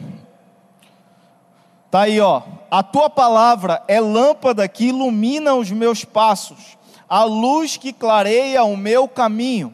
Tá 1.91 1.99
aí, 2.01 2.19
ó. 2.19 2.41
A 2.71 2.81
tua 2.81 3.11
palavra 3.11 3.83
é 3.87 3.99
lâmpada 3.99 4.67
que 4.67 4.85
ilumina 4.85 5.53
os 5.53 5.69
meus 5.69 6.03
passos, 6.03 6.79
a 7.07 7.23
luz 7.23 7.77
que 7.77 7.93
clareia 7.93 8.63
o 8.63 8.75
meu 8.75 9.07
caminho. 9.07 9.71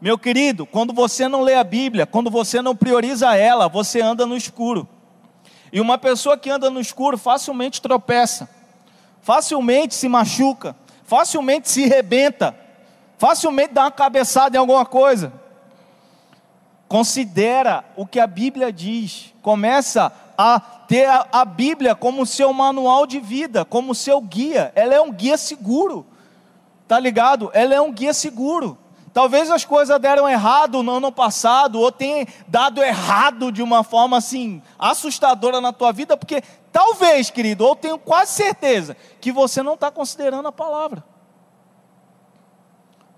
Meu 0.00 0.16
querido, 0.16 0.64
quando 0.64 0.92
você 0.92 1.26
não 1.26 1.40
lê 1.40 1.56
a 1.56 1.64
Bíblia, 1.64 2.06
quando 2.06 2.30
você 2.30 2.62
não 2.62 2.76
prioriza 2.76 3.34
ela, 3.34 3.66
você 3.66 4.00
anda 4.00 4.24
no 4.24 4.36
escuro. 4.36 4.88
E 5.72 5.80
uma 5.80 5.98
pessoa 5.98 6.38
que 6.38 6.48
anda 6.48 6.70
no 6.70 6.78
escuro 6.78 7.18
facilmente 7.18 7.82
tropeça, 7.82 8.48
facilmente 9.20 9.96
se 9.96 10.08
machuca, 10.08 10.76
facilmente 11.02 11.68
se 11.68 11.88
rebenta, 11.88 12.65
facilmente 13.18 13.74
dá 13.74 13.84
uma 13.84 13.90
cabeçada 13.90 14.56
em 14.56 14.60
alguma 14.60 14.84
coisa. 14.84 15.32
Considera 16.88 17.84
o 17.96 18.06
que 18.06 18.20
a 18.20 18.26
Bíblia 18.26 18.72
diz, 18.72 19.34
começa 19.42 20.12
a 20.38 20.60
ter 20.60 21.08
a, 21.08 21.44
Bíblia 21.44 21.94
como 21.94 22.26
seu 22.26 22.52
manual 22.52 23.06
de 23.06 23.18
vida, 23.18 23.64
como 23.64 23.94
seu 23.94 24.20
guia. 24.20 24.72
Ela 24.74 24.94
é 24.94 25.00
um 25.00 25.10
guia 25.10 25.36
seguro, 25.36 26.06
tá 26.86 27.00
ligado? 27.00 27.50
Ela 27.52 27.74
é 27.74 27.80
um 27.80 27.92
guia 27.92 28.14
seguro. 28.14 28.78
Talvez 29.12 29.50
as 29.50 29.64
coisas 29.64 29.98
deram 29.98 30.28
errado 30.28 30.82
no 30.82 30.92
ano 30.92 31.10
passado, 31.10 31.80
ou 31.80 31.90
tenham 31.90 32.26
dado 32.46 32.82
errado 32.84 33.50
de 33.50 33.62
uma 33.62 33.82
forma 33.82 34.18
assim, 34.18 34.62
assustadora 34.78 35.58
na 35.58 35.72
tua 35.72 35.90
vida, 35.90 36.18
porque 36.18 36.42
talvez, 36.70 37.30
querido, 37.30 37.64
ou 37.64 37.74
tenho 37.74 37.98
quase 37.98 38.32
certeza, 38.32 38.94
que 39.18 39.32
você 39.32 39.62
não 39.62 39.72
está 39.72 39.90
considerando 39.90 40.46
a 40.48 40.52
palavra. 40.52 41.02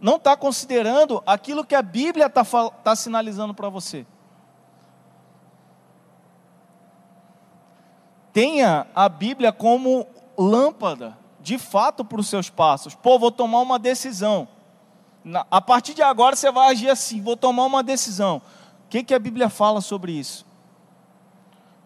Não 0.01 0.17
está 0.17 0.37
considerando 0.37 1.23
aquilo 1.27 1.65
que 1.65 1.75
a 1.75 1.83
Bíblia 1.83 2.27
está 2.27 2.45
tá 2.71 2.95
sinalizando 2.95 3.53
para 3.53 3.69
você. 3.69 4.07
Tenha 8.33 8.87
a 8.95 9.09
Bíblia 9.09 9.53
como 9.53 10.07
lâmpada, 10.37 11.19
de 11.41 11.59
fato, 11.59 12.05
para 12.05 12.21
os 12.21 12.29
seus 12.29 12.49
passos. 12.49 12.95
Pô, 12.95 13.19
vou 13.19 13.33
tomar 13.33 13.61
uma 13.61 13.79
decisão 13.79 14.47
a 15.51 15.61
partir 15.61 15.95
de 15.95 16.03
agora 16.03 16.37
você 16.37 16.51
vai 16.51 16.71
agir 16.71 16.89
assim, 16.89 17.21
vou 17.21 17.37
tomar 17.37 17.65
uma 17.65 17.83
decisão. 17.83 18.41
O 18.85 18.89
que, 18.89 19.03
que 19.03 19.15
a 19.15 19.19
Bíblia 19.19 19.49
fala 19.49 19.81
sobre 19.81 20.13
isso? 20.13 20.47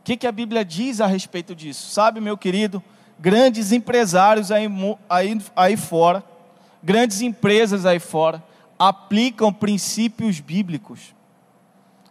O 0.00 0.04
que, 0.04 0.16
que 0.16 0.26
a 0.26 0.32
Bíblia 0.32 0.64
diz 0.64 1.00
a 1.00 1.06
respeito 1.06 1.54
disso? 1.54 1.90
Sabe, 1.90 2.20
meu 2.20 2.36
querido, 2.36 2.82
grandes 3.18 3.72
empresários 3.72 4.50
aí, 4.52 4.66
aí, 5.08 5.40
aí 5.56 5.76
fora, 5.76 6.22
grandes 6.82 7.20
empresas 7.20 7.86
aí 7.86 7.98
fora, 7.98 8.42
aplicam 8.78 9.52
princípios 9.52 10.40
bíblicos. 10.40 11.14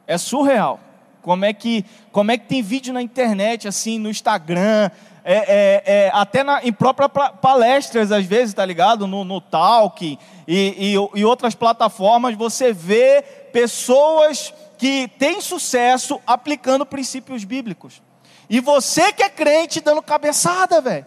É 0.08 0.18
surreal. 0.18 0.80
Como 1.22 1.46
é 1.46 1.54
que, 1.54 1.86
como 2.12 2.32
é 2.32 2.38
que 2.38 2.48
tem 2.48 2.62
vídeo 2.62 2.94
na 2.94 3.02
internet, 3.02 3.68
assim, 3.68 4.00
no 4.00 4.10
Instagram, 4.10 4.90
é, 5.24 5.36
é, 5.36 5.84
é, 5.86 6.12
até 6.14 6.44
na, 6.44 6.64
em 6.64 6.74
próprias 6.74 7.12
palestras, 7.42 8.12
às 8.12 8.26
vezes, 8.26 8.54
tá 8.54 8.66
ligado? 8.66 9.06
No, 9.06 9.24
no 9.24 9.40
Talk 9.40 10.04
e, 10.04 10.18
e, 10.48 10.94
e 10.94 11.26
outras 11.26 11.54
plataformas, 11.54 12.36
você 12.36 12.74
vê 12.74 13.22
pessoas 13.54 14.54
que 14.78 15.08
têm 15.20 15.42
sucesso 15.42 16.20
aplicando 16.26 16.86
princípios 16.86 17.44
bíblicos. 17.44 18.02
E 18.50 18.60
você 18.60 19.14
que 19.14 19.22
é 19.22 19.30
crente 19.30 19.80
dando 19.80 20.02
cabeçada, 20.02 20.82
velho. 20.82 21.06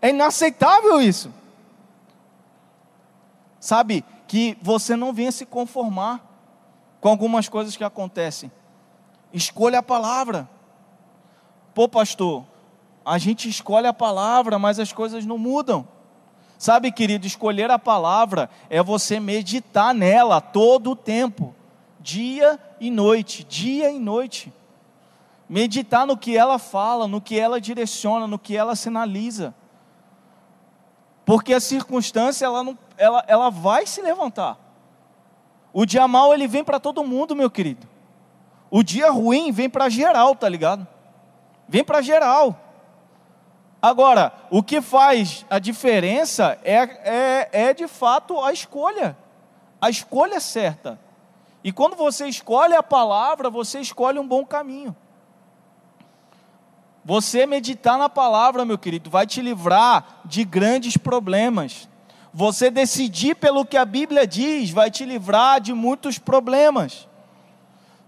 É 0.00 0.08
inaceitável 0.08 1.00
isso. 1.00 1.30
Sabe, 3.66 4.04
que 4.28 4.56
você 4.62 4.94
não 4.94 5.12
venha 5.12 5.32
se 5.32 5.44
conformar 5.44 6.24
com 7.00 7.08
algumas 7.08 7.48
coisas 7.48 7.76
que 7.76 7.82
acontecem. 7.82 8.48
Escolha 9.32 9.80
a 9.80 9.82
palavra. 9.82 10.48
Pô, 11.74 11.88
pastor, 11.88 12.44
a 13.04 13.18
gente 13.18 13.48
escolhe 13.48 13.88
a 13.88 13.92
palavra, 13.92 14.56
mas 14.56 14.78
as 14.78 14.92
coisas 14.92 15.26
não 15.26 15.36
mudam. 15.36 15.84
Sabe, 16.56 16.92
querido, 16.92 17.26
escolher 17.26 17.68
a 17.68 17.76
palavra 17.76 18.48
é 18.70 18.80
você 18.80 19.18
meditar 19.18 19.92
nela 19.92 20.40
todo 20.40 20.92
o 20.92 20.96
tempo, 20.96 21.52
dia 21.98 22.60
e 22.78 22.88
noite, 22.88 23.42
dia 23.42 23.90
e 23.90 23.98
noite. 23.98 24.52
Meditar 25.48 26.06
no 26.06 26.16
que 26.16 26.36
ela 26.36 26.60
fala, 26.60 27.08
no 27.08 27.20
que 27.20 27.36
ela 27.36 27.60
direciona, 27.60 28.28
no 28.28 28.38
que 28.38 28.56
ela 28.56 28.76
sinaliza. 28.76 29.52
Porque 31.26 31.52
a 31.52 31.60
circunstância, 31.60 32.46
ela, 32.46 32.62
não, 32.62 32.78
ela, 32.96 33.24
ela 33.26 33.50
vai 33.50 33.84
se 33.84 34.00
levantar. 34.00 34.56
O 35.72 35.84
dia 35.84 36.06
mal, 36.06 36.32
ele 36.32 36.46
vem 36.46 36.62
para 36.62 36.78
todo 36.78 37.02
mundo, 37.02 37.34
meu 37.34 37.50
querido. 37.50 37.86
O 38.70 38.82
dia 38.84 39.10
ruim 39.10 39.50
vem 39.50 39.68
para 39.68 39.88
geral, 39.88 40.36
tá 40.36 40.48
ligado? 40.48 40.86
Vem 41.68 41.82
para 41.82 42.00
geral. 42.00 42.56
Agora, 43.82 44.32
o 44.50 44.62
que 44.62 44.80
faz 44.80 45.44
a 45.50 45.58
diferença 45.58 46.58
é, 46.62 46.76
é, 46.76 47.48
é 47.52 47.74
de 47.74 47.88
fato 47.88 48.40
a 48.40 48.52
escolha, 48.52 49.16
a 49.80 49.90
escolha 49.90 50.38
certa. 50.38 50.98
E 51.64 51.72
quando 51.72 51.96
você 51.96 52.28
escolhe 52.28 52.74
a 52.74 52.84
palavra, 52.84 53.50
você 53.50 53.80
escolhe 53.80 54.20
um 54.20 54.26
bom 54.26 54.46
caminho. 54.46 54.94
Você 57.06 57.46
meditar 57.46 57.96
na 57.96 58.08
palavra, 58.08 58.64
meu 58.64 58.76
querido, 58.76 59.08
vai 59.08 59.26
te 59.26 59.40
livrar 59.40 60.22
de 60.24 60.44
grandes 60.44 60.96
problemas. 60.96 61.88
Você 62.34 62.68
decidir 62.68 63.36
pelo 63.36 63.64
que 63.64 63.76
a 63.76 63.84
Bíblia 63.84 64.26
diz 64.26 64.70
vai 64.70 64.90
te 64.90 65.04
livrar 65.04 65.60
de 65.60 65.72
muitos 65.72 66.18
problemas. 66.18 67.08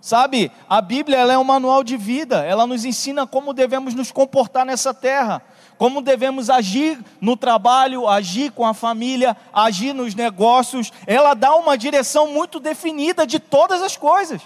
Sabe, 0.00 0.50
a 0.68 0.80
Bíblia 0.80 1.18
é 1.18 1.38
um 1.38 1.44
manual 1.44 1.84
de 1.84 1.96
vida, 1.96 2.44
ela 2.44 2.66
nos 2.66 2.84
ensina 2.84 3.26
como 3.26 3.54
devemos 3.54 3.94
nos 3.94 4.10
comportar 4.10 4.66
nessa 4.66 4.92
terra 4.92 5.42
como 5.78 6.02
devemos 6.02 6.50
agir 6.50 6.98
no 7.20 7.36
trabalho, 7.36 8.08
agir 8.08 8.50
com 8.50 8.66
a 8.66 8.74
família, 8.74 9.36
agir 9.52 9.94
nos 9.94 10.12
negócios. 10.14 10.92
Ela 11.06 11.34
dá 11.34 11.54
uma 11.54 11.78
direção 11.78 12.32
muito 12.32 12.58
definida 12.58 13.24
de 13.24 13.38
todas 13.38 13.80
as 13.80 13.96
coisas. 13.96 14.42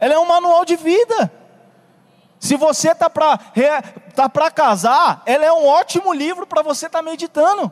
Ela 0.00 0.14
é 0.14 0.18
um 0.18 0.26
manual 0.26 0.64
de 0.64 0.74
vida. 0.74 1.30
Se 2.40 2.56
você 2.56 2.92
está 2.92 3.10
para 3.10 3.38
tá 4.16 4.50
casar, 4.50 5.22
ela 5.26 5.44
é 5.44 5.52
um 5.52 5.66
ótimo 5.66 6.10
livro 6.10 6.46
para 6.46 6.62
você 6.62 6.86
estar 6.86 7.00
tá 7.00 7.04
meditando. 7.04 7.70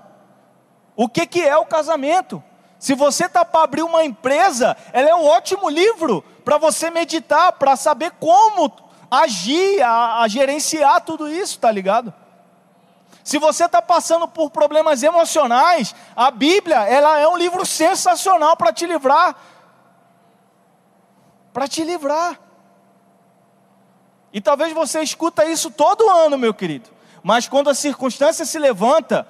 O 0.94 1.08
que, 1.08 1.26
que 1.26 1.40
é 1.40 1.56
o 1.56 1.64
casamento? 1.64 2.44
Se 2.78 2.94
você 2.94 3.25
está 3.25 3.46
para 3.46 3.64
abrir 3.64 3.82
uma 3.82 4.04
empresa, 4.04 4.76
ela 4.92 5.08
é 5.08 5.14
um 5.14 5.25
ótimo 5.25 5.70
livro 5.70 6.22
para 6.44 6.58
você 6.58 6.90
meditar, 6.90 7.52
para 7.52 7.76
saber 7.76 8.12
como 8.20 8.70
agir, 9.10 9.82
a, 9.82 10.20
a 10.20 10.28
gerenciar 10.28 11.00
tudo 11.00 11.28
isso, 11.28 11.58
tá 11.58 11.70
ligado? 11.72 12.12
Se 13.25 13.38
você 13.38 13.64
está 13.64 13.80
passando 13.80 14.28
por 14.28 14.50
problemas 14.50 15.02
emocionais, 15.02 15.94
a 16.14 16.30
Bíblia 16.30 16.87
ela 16.87 17.18
é 17.18 17.26
um 17.26 17.38
livro 17.38 17.64
sensacional 17.64 18.54
para 18.54 18.70
te 18.70 18.84
livrar. 18.84 19.34
Para 21.54 21.66
te 21.66 21.82
livrar. 21.82 22.47
E 24.32 24.40
talvez 24.40 24.73
você 24.73 25.00
escuta 25.02 25.44
isso 25.44 25.70
todo 25.70 26.08
ano, 26.08 26.37
meu 26.37 26.52
querido. 26.52 26.90
Mas 27.23 27.49
quando 27.49 27.70
a 27.70 27.75
circunstância 27.75 28.44
se 28.44 28.58
levanta, 28.58 29.26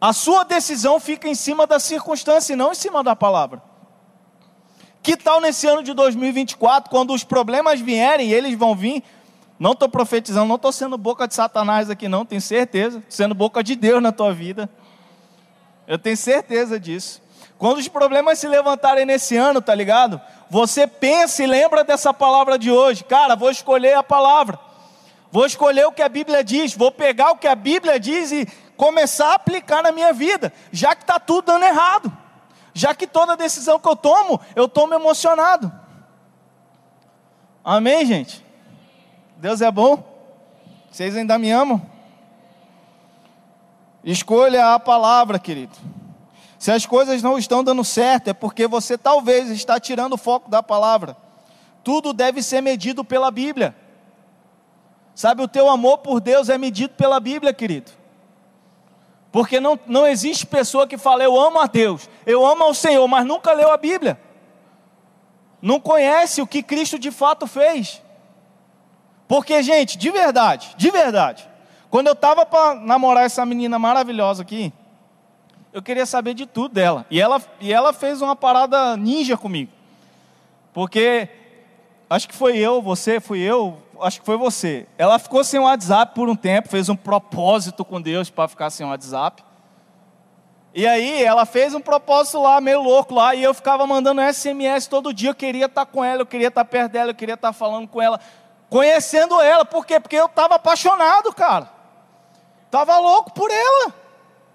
A 0.00 0.12
sua 0.12 0.44
decisão 0.44 1.00
fica 1.00 1.28
em 1.28 1.34
cima 1.34 1.66
da 1.66 1.80
circunstância 1.80 2.52
e 2.52 2.56
não 2.56 2.72
em 2.72 2.74
cima 2.74 3.02
da 3.02 3.16
palavra. 3.16 3.60
Que 5.02 5.16
tal 5.16 5.40
nesse 5.40 5.66
ano 5.66 5.82
de 5.82 5.92
2024, 5.92 6.88
quando 6.88 7.12
os 7.12 7.24
problemas 7.24 7.80
vierem, 7.80 8.30
eles 8.30 8.56
vão 8.56 8.76
vir, 8.76 9.02
não 9.58 9.72
estou 9.72 9.88
profetizando, 9.88 10.46
não 10.46 10.54
estou 10.56 10.70
sendo 10.70 10.96
boca 10.96 11.26
de 11.26 11.34
Satanás 11.34 11.90
aqui, 11.90 12.06
não, 12.06 12.24
tenho 12.24 12.40
certeza, 12.40 13.02
sendo 13.08 13.34
boca 13.34 13.62
de 13.62 13.74
Deus 13.74 14.00
na 14.00 14.12
tua 14.12 14.32
vida. 14.32 14.70
Eu 15.86 15.98
tenho 15.98 16.16
certeza 16.16 16.78
disso. 16.78 17.20
Quando 17.56 17.78
os 17.78 17.88
problemas 17.88 18.38
se 18.38 18.46
levantarem 18.46 19.04
nesse 19.04 19.36
ano, 19.36 19.60
tá 19.60 19.74
ligado? 19.74 20.20
Você 20.50 20.86
pensa 20.86 21.42
e 21.42 21.46
lembra 21.46 21.84
dessa 21.84 22.12
palavra 22.14 22.58
de 22.58 22.70
hoje. 22.70 23.04
Cara, 23.04 23.36
vou 23.36 23.50
escolher 23.50 23.94
a 23.94 24.02
palavra. 24.02 24.58
Vou 25.30 25.44
escolher 25.44 25.86
o 25.86 25.92
que 25.92 26.02
a 26.02 26.08
Bíblia 26.08 26.42
diz. 26.42 26.74
Vou 26.74 26.90
pegar 26.90 27.32
o 27.32 27.36
que 27.36 27.46
a 27.46 27.54
Bíblia 27.54 28.00
diz 28.00 28.32
e 28.32 28.46
começar 28.76 29.32
a 29.32 29.34
aplicar 29.34 29.82
na 29.82 29.92
minha 29.92 30.12
vida. 30.12 30.52
Já 30.72 30.94
que 30.94 31.02
está 31.02 31.18
tudo 31.20 31.46
dando 31.46 31.64
errado. 31.64 32.10
Já 32.72 32.94
que 32.94 33.06
toda 33.06 33.36
decisão 33.36 33.78
que 33.78 33.88
eu 33.88 33.96
tomo, 33.96 34.40
eu 34.54 34.68
tomo 34.68 34.94
emocionado. 34.94 35.70
Amém, 37.64 38.06
gente? 38.06 38.44
Deus 39.36 39.60
é 39.60 39.70
bom? 39.70 40.02
Vocês 40.90 41.16
ainda 41.16 41.38
me 41.38 41.50
amam? 41.50 41.82
Escolha 44.02 44.74
a 44.74 44.80
palavra, 44.80 45.38
querido. 45.38 45.76
Se 46.58 46.72
as 46.72 46.84
coisas 46.84 47.22
não 47.22 47.38
estão 47.38 47.62
dando 47.62 47.84
certo, 47.84 48.28
é 48.28 48.32
porque 48.34 48.66
você 48.66 48.98
talvez 48.98 49.48
está 49.50 49.78
tirando 49.78 50.14
o 50.14 50.18
foco 50.18 50.50
da 50.50 50.62
palavra. 50.62 51.16
Tudo 51.84 52.12
deve 52.12 52.42
ser 52.42 52.60
medido 52.60 53.04
pela 53.04 53.30
Bíblia. 53.30 53.76
Sabe, 55.14 55.42
o 55.42 55.48
teu 55.48 55.68
amor 55.68 55.98
por 55.98 56.20
Deus 56.20 56.48
é 56.48 56.58
medido 56.58 56.94
pela 56.94 57.20
Bíblia, 57.20 57.52
querido. 57.52 57.92
Porque 59.30 59.60
não, 59.60 59.78
não 59.86 60.06
existe 60.06 60.46
pessoa 60.46 60.86
que 60.86 60.98
fala, 60.98 61.22
eu 61.22 61.38
amo 61.38 61.60
a 61.60 61.66
Deus, 61.66 62.08
eu 62.26 62.44
amo 62.44 62.64
ao 62.64 62.74
Senhor, 62.74 63.06
mas 63.06 63.24
nunca 63.24 63.52
leu 63.52 63.70
a 63.70 63.76
Bíblia. 63.76 64.20
Não 65.60 65.78
conhece 65.78 66.40
o 66.40 66.46
que 66.46 66.62
Cristo 66.62 66.98
de 66.98 67.10
fato 67.10 67.46
fez. 67.46 68.02
Porque, 69.26 69.62
gente, 69.62 69.98
de 69.98 70.10
verdade, 70.10 70.74
de 70.76 70.90
verdade, 70.90 71.48
quando 71.90 72.06
eu 72.06 72.14
estava 72.14 72.46
para 72.46 72.74
namorar 72.74 73.24
essa 73.24 73.44
menina 73.44 73.78
maravilhosa 73.78 74.42
aqui, 74.42 74.72
eu 75.72 75.82
queria 75.82 76.06
saber 76.06 76.34
de 76.34 76.46
tudo 76.46 76.74
dela. 76.74 77.06
E 77.10 77.20
ela, 77.20 77.40
e 77.60 77.72
ela 77.72 77.92
fez 77.92 78.22
uma 78.22 78.34
parada 78.34 78.96
ninja 78.96 79.36
comigo. 79.36 79.70
Porque 80.72 81.28
acho 82.08 82.28
que 82.28 82.34
foi 82.34 82.56
eu, 82.56 82.80
você, 82.80 83.20
fui 83.20 83.40
eu, 83.40 83.78
acho 84.00 84.20
que 84.20 84.26
foi 84.26 84.36
você. 84.36 84.86
Ela 84.96 85.18
ficou 85.18 85.44
sem 85.44 85.60
o 85.60 85.64
WhatsApp 85.64 86.14
por 86.14 86.28
um 86.28 86.36
tempo, 86.36 86.68
fez 86.68 86.88
um 86.88 86.96
propósito 86.96 87.84
com 87.84 88.00
Deus 88.00 88.30
para 88.30 88.48
ficar 88.48 88.70
sem 88.70 88.86
o 88.86 88.90
WhatsApp. 88.90 89.44
E 90.74 90.86
aí 90.86 91.22
ela 91.22 91.44
fez 91.44 91.74
um 91.74 91.80
propósito 91.80 92.40
lá, 92.40 92.60
meio 92.60 92.82
louco 92.82 93.14
lá, 93.14 93.34
e 93.34 93.42
eu 93.42 93.52
ficava 93.52 93.86
mandando 93.86 94.20
SMS 94.20 94.86
todo 94.86 95.12
dia, 95.12 95.30
eu 95.30 95.34
queria 95.34 95.66
estar 95.66 95.86
com 95.86 96.04
ela, 96.04 96.22
eu 96.22 96.26
queria 96.26 96.48
estar 96.48 96.64
perto 96.64 96.92
dela, 96.92 97.10
eu 97.10 97.14
queria 97.14 97.34
estar 97.34 97.52
falando 97.52 97.88
com 97.88 98.00
ela, 98.00 98.20
conhecendo 98.68 99.40
ela, 99.40 99.64
por 99.64 99.84
quê? 99.84 99.98
Porque 99.98 100.16
eu 100.16 100.26
estava 100.26 100.54
apaixonado, 100.54 101.32
cara. 101.32 101.70
Estava 102.66 102.98
louco 102.98 103.32
por 103.32 103.50
ela. 103.50 103.94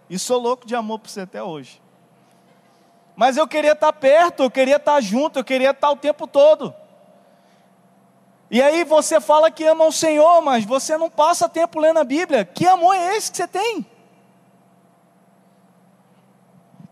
E 0.09 0.19
sou 0.19 0.39
louco 0.39 0.65
de 0.65 0.75
amor 0.75 0.99
por 0.99 1.09
você 1.09 1.21
até 1.21 1.41
hoje. 1.41 1.81
Mas 3.15 3.37
eu 3.37 3.47
queria 3.47 3.73
estar 3.73 3.93
perto, 3.93 4.43
eu 4.43 4.51
queria 4.51 4.77
estar 4.77 4.99
junto, 5.01 5.39
eu 5.39 5.43
queria 5.43 5.71
estar 5.71 5.91
o 5.91 5.95
tempo 5.95 6.25
todo. 6.25 6.73
E 8.49 8.61
aí 8.61 8.83
você 8.83 9.19
fala 9.19 9.49
que 9.49 9.63
ama 9.63 9.85
o 9.85 9.91
Senhor, 9.91 10.41
mas 10.41 10.65
você 10.65 10.97
não 10.97 11.09
passa 11.09 11.49
tempo 11.49 11.79
lendo 11.79 11.99
a 11.99 12.03
Bíblia. 12.03 12.45
Que 12.45 12.67
amor 12.67 12.95
é 12.95 13.15
esse 13.15 13.31
que 13.31 13.37
você 13.37 13.47
tem? 13.47 13.85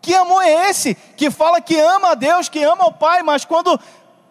Que 0.01 0.15
amor 0.15 0.41
é 0.41 0.69
esse 0.69 0.95
que 0.95 1.29
fala 1.29 1.61
que 1.61 1.79
ama 1.79 2.11
a 2.11 2.15
Deus, 2.15 2.49
que 2.49 2.63
ama 2.63 2.87
o 2.87 2.93
Pai, 2.93 3.21
mas 3.21 3.45
quando 3.45 3.79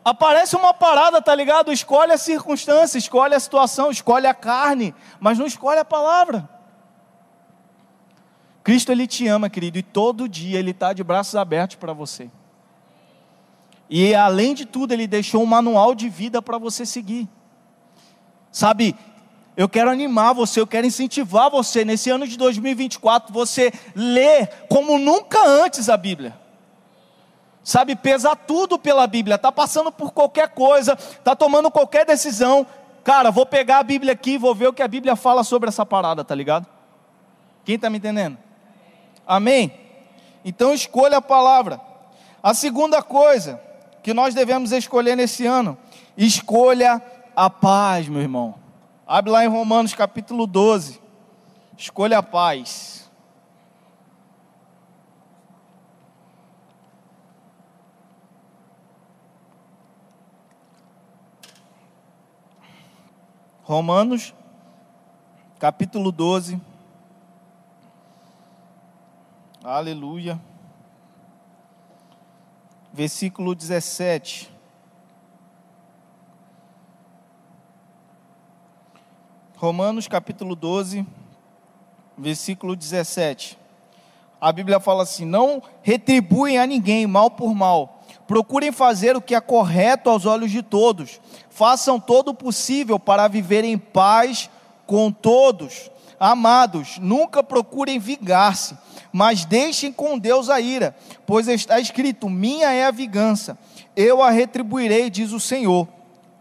aparece 0.05 0.57
uma 0.57 0.75
parada, 0.75 1.23
tá 1.23 1.35
ligado? 1.35 1.73
Escolhe 1.73 2.13
a 2.13 2.19
circunstância, 2.19 2.99
escolhe 2.99 3.35
a 3.35 3.41
situação, 3.41 3.91
escolhe 3.91 4.27
a 4.27 4.35
carne, 4.35 4.95
mas 5.21 5.39
não 5.39 5.47
escolhe 5.47 5.79
a 5.79 5.85
palavra. 5.85 6.49
Cristo 8.63 8.93
ele 8.93 9.07
te 9.07 9.27
ama, 9.27 9.49
querido, 9.49 9.79
e 9.79 9.83
todo 9.83 10.29
dia 10.29 10.59
ele 10.59 10.71
está 10.73 10.93
de 10.93 11.03
braços 11.03 11.35
abertos 11.35 11.77
para 11.77 11.93
você. 11.93 12.31
E 13.89 14.15
além 14.15 14.55
de 14.55 14.65
tudo, 14.65 14.93
ele 14.93 15.07
deixou 15.07 15.43
um 15.43 15.47
manual 15.47 15.95
de 15.95 16.09
vida 16.09 16.41
para 16.41 16.59
você 16.59 16.87
seguir. 16.87 17.29
Sabe, 18.53 18.97
eu 19.57 19.69
quero 19.69 19.91
animar 19.91 20.33
você, 20.33 20.61
eu 20.61 20.67
quero 20.67 20.87
incentivar 20.87 21.51
você 21.51 21.85
nesse 21.85 22.11
ano 22.11 22.27
de 22.27 22.37
2024, 22.37 23.33
você 23.33 23.73
ler 23.95 24.49
como 24.69 24.99
nunca 24.99 25.45
antes 25.45 25.89
a 25.89 25.97
Bíblia. 25.97 26.39
Sabe, 27.63 27.95
pesar 27.95 28.37
tudo 28.37 28.79
pela 28.79 29.07
Bíblia, 29.07 29.37
tá 29.37 29.53
passando 29.53 29.93
por 29.93 30.13
qualquer 30.13 30.51
coisa, 30.51 30.97
tá 30.97 31.37
tomando 31.37 31.71
qualquer 31.71 32.07
decisão, 32.07 32.67
cara, 33.05 33.31
vou 33.31 33.45
pegar 33.45 33.79
a 33.79 33.83
Bíblia 33.83 34.13
aqui, 34.13 34.39
vou 34.39 34.55
ver 34.55 34.69
o 34.69 34.73
que 34.73 34.83
a 34.83 34.89
Bíblia 34.89 35.15
fala 35.17 35.45
sobre 35.45 35.69
essa 35.69 35.85
parada, 35.85 36.25
tá 36.25 36.35
ligado? 36.35 36.67
Quem 37.65 37.75
está 37.75 37.91
me 37.91 37.99
entendendo? 37.99 38.39
Amém? 39.31 39.73
Então 40.45 40.75
escolha 40.75 41.19
a 41.19 41.23
palavra. 41.23 41.81
A 42.43 42.53
segunda 42.53 43.01
coisa 43.01 43.61
que 44.03 44.13
nós 44.13 44.35
devemos 44.35 44.73
escolher 44.73 45.15
nesse 45.15 45.47
ano, 45.47 45.79
escolha 46.17 47.01
a 47.37 47.49
paz, 47.49 48.09
meu 48.09 48.21
irmão. 48.21 48.57
Abre 49.07 49.31
lá 49.31 49.45
em 49.45 49.49
Romanos 49.49 49.95
capítulo 49.95 50.49
12. 50.49 51.01
Escolha 51.79 52.19
a 52.19 52.23
paz. 52.25 53.09
Romanos 63.63 64.35
capítulo 65.61 66.11
12. 66.11 66.70
Aleluia. 69.63 70.41
Versículo 72.95 73.55
17. 73.55 74.51
Romanos 79.59 80.09
capítulo 80.09 80.57
12, 80.57 81.07
versículo 82.17 82.75
17. 82.75 83.59
A 84.41 84.51
Bíblia 84.51 84.81
fala 84.81 85.03
assim: 85.03 85.27
Não 85.27 85.63
retribuem 85.83 86.57
a 86.57 86.67
ninguém 86.67 87.07
mal 87.07 87.31
por 87.31 87.55
mal. 87.55 88.01
Procurem 88.27 88.73
fazer 88.73 89.15
o 89.15 89.21
que 89.21 89.35
é 89.35 89.41
correto 89.43 90.09
aos 90.09 90.25
olhos 90.25 90.51
de 90.51 90.63
todos. 90.63 91.21
Façam 91.51 92.01
todo 92.01 92.29
o 92.29 92.35
possível 92.35 92.99
para 92.99 93.29
viver 93.29 93.65
em 93.65 93.77
paz 93.77 94.49
com 94.87 95.13
todos. 95.13 95.91
Amados, 96.21 96.99
nunca 96.99 97.43
procurem 97.43 97.99
vingar-se 97.99 98.77
mas 99.13 99.45
deixem 99.45 99.93
com 99.93 100.19
Deus 100.19 100.49
a 100.49 100.61
ira, 100.61 100.95
pois 101.27 101.49
está 101.49 101.81
escrito: 101.81 102.29
Minha 102.29 102.71
é 102.71 102.87
a 102.87 102.91
vingança, 102.91 103.59
eu 103.97 104.23
a 104.23 104.31
retribuirei, 104.31 105.11
diz 105.11 105.33
o 105.33 105.41
Senhor. 105.41 105.89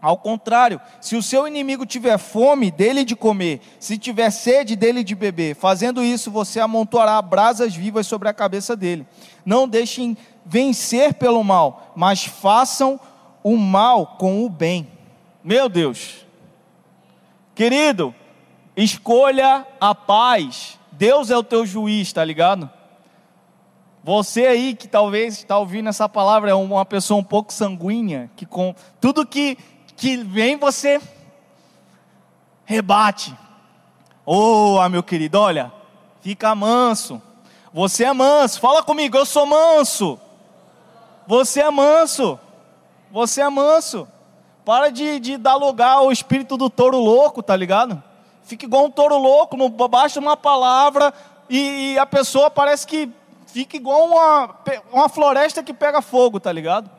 Ao 0.02 0.16
contrário, 0.16 0.80
se 0.98 1.14
o 1.14 1.22
seu 1.22 1.46
inimigo 1.46 1.84
tiver 1.84 2.16
fome, 2.16 2.70
dele 2.70 3.04
de 3.04 3.14
comer, 3.14 3.60
se 3.78 3.98
tiver 3.98 4.30
sede, 4.30 4.74
dele 4.74 5.04
de 5.04 5.14
beber. 5.14 5.54
Fazendo 5.54 6.02
isso, 6.02 6.30
você 6.30 6.58
amontoará 6.58 7.20
brasas 7.20 7.74
vivas 7.74 8.06
sobre 8.06 8.26
a 8.26 8.32
cabeça 8.32 8.74
dele. 8.74 9.06
Não 9.44 9.68
deixem 9.68 10.16
vencer 10.46 11.12
pelo 11.12 11.44
mal, 11.44 11.92
mas 11.94 12.24
façam 12.24 12.98
o 13.42 13.58
mal 13.58 14.16
com 14.18 14.42
o 14.42 14.48
bem. 14.48 14.90
Meu 15.44 15.68
Deus, 15.68 16.24
querido, 17.54 18.14
escolha 18.76 19.66
a 19.80 19.94
paz 19.94 20.78
Deus 21.00 21.30
é 21.30 21.36
o 21.36 21.42
teu 21.42 21.64
juiz, 21.64 22.12
tá 22.12 22.22
ligado? 22.22 22.68
Você 24.04 24.46
aí 24.46 24.74
que 24.74 24.86
talvez 24.86 25.38
está 25.38 25.56
ouvindo 25.56 25.88
essa 25.88 26.06
palavra 26.06 26.50
é 26.50 26.54
uma 26.54 26.84
pessoa 26.84 27.18
um 27.18 27.24
pouco 27.24 27.54
sanguínea, 27.54 28.30
que 28.36 28.44
com 28.44 28.74
tudo 29.00 29.26
que, 29.26 29.56
que 29.96 30.18
vem 30.18 30.58
você 30.58 31.00
rebate. 32.66 33.34
Oh, 34.26 34.86
meu 34.90 35.02
querido, 35.02 35.38
olha, 35.38 35.72
fica 36.20 36.54
manso. 36.54 37.20
Você 37.72 38.04
é 38.04 38.12
manso. 38.12 38.60
Fala 38.60 38.82
comigo, 38.82 39.16
eu 39.16 39.24
sou 39.24 39.46
manso. 39.46 40.20
Você 41.26 41.62
é 41.62 41.70
manso. 41.70 42.38
Você 43.10 43.40
é 43.40 43.48
manso. 43.48 44.06
Para 44.66 44.90
de, 44.90 45.18
de 45.18 45.38
dar 45.38 45.56
lugar 45.56 45.92
ao 45.92 46.12
espírito 46.12 46.58
do 46.58 46.68
touro 46.68 46.98
louco, 46.98 47.42
tá 47.42 47.56
ligado? 47.56 48.02
Fica 48.42 48.64
igual 48.64 48.84
um 48.84 48.90
touro 48.90 49.16
louco, 49.16 49.56
não 49.56 49.68
basta 49.70 50.18
uma 50.18 50.36
palavra 50.36 51.12
e, 51.48 51.92
e 51.92 51.98
a 51.98 52.06
pessoa 52.06 52.50
parece 52.50 52.86
que 52.86 53.08
fica 53.46 53.76
igual 53.76 54.06
uma, 54.06 54.56
uma 54.92 55.08
floresta 55.08 55.62
que 55.62 55.74
pega 55.74 56.00
fogo, 56.00 56.38
tá 56.38 56.52
ligado? 56.52 56.90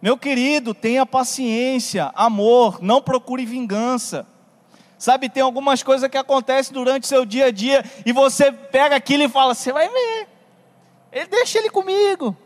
Meu 0.00 0.16
querido, 0.16 0.74
tenha 0.74 1.04
paciência, 1.04 2.12
amor, 2.14 2.80
não 2.80 3.02
procure 3.02 3.44
vingança. 3.44 4.26
Sabe, 4.96 5.28
tem 5.28 5.42
algumas 5.42 5.82
coisas 5.82 6.10
que 6.10 6.16
acontecem 6.16 6.72
durante 6.72 7.06
seu 7.06 7.24
dia 7.24 7.46
a 7.46 7.50
dia 7.50 7.84
e 8.04 8.12
você 8.12 8.50
pega 8.50 8.96
aquilo 8.96 9.22
e 9.22 9.28
fala: 9.28 9.54
Você 9.54 9.72
vai 9.72 9.88
ver, 9.88 10.28
ele 11.12 11.26
deixa 11.26 11.58
ele 11.58 11.70
comigo, 11.70 12.36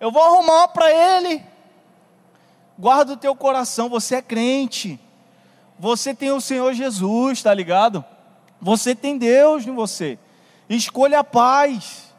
eu 0.00 0.10
vou 0.10 0.22
arrumar 0.22 0.68
para 0.68 0.90
ele. 0.90 1.42
Guarda 2.78 3.14
o 3.14 3.16
teu 3.16 3.34
coração, 3.34 3.88
você 3.88 4.16
é 4.16 4.22
crente, 4.22 5.00
você 5.78 6.14
tem 6.14 6.30
o 6.30 6.40
Senhor 6.40 6.72
Jesus, 6.72 7.42
tá 7.42 7.52
ligado? 7.52 8.04
Você 8.60 8.94
tem 8.94 9.18
Deus 9.18 9.66
em 9.66 9.74
você, 9.74 10.18
escolha 10.68 11.20
a 11.20 11.24
paz. 11.24 12.14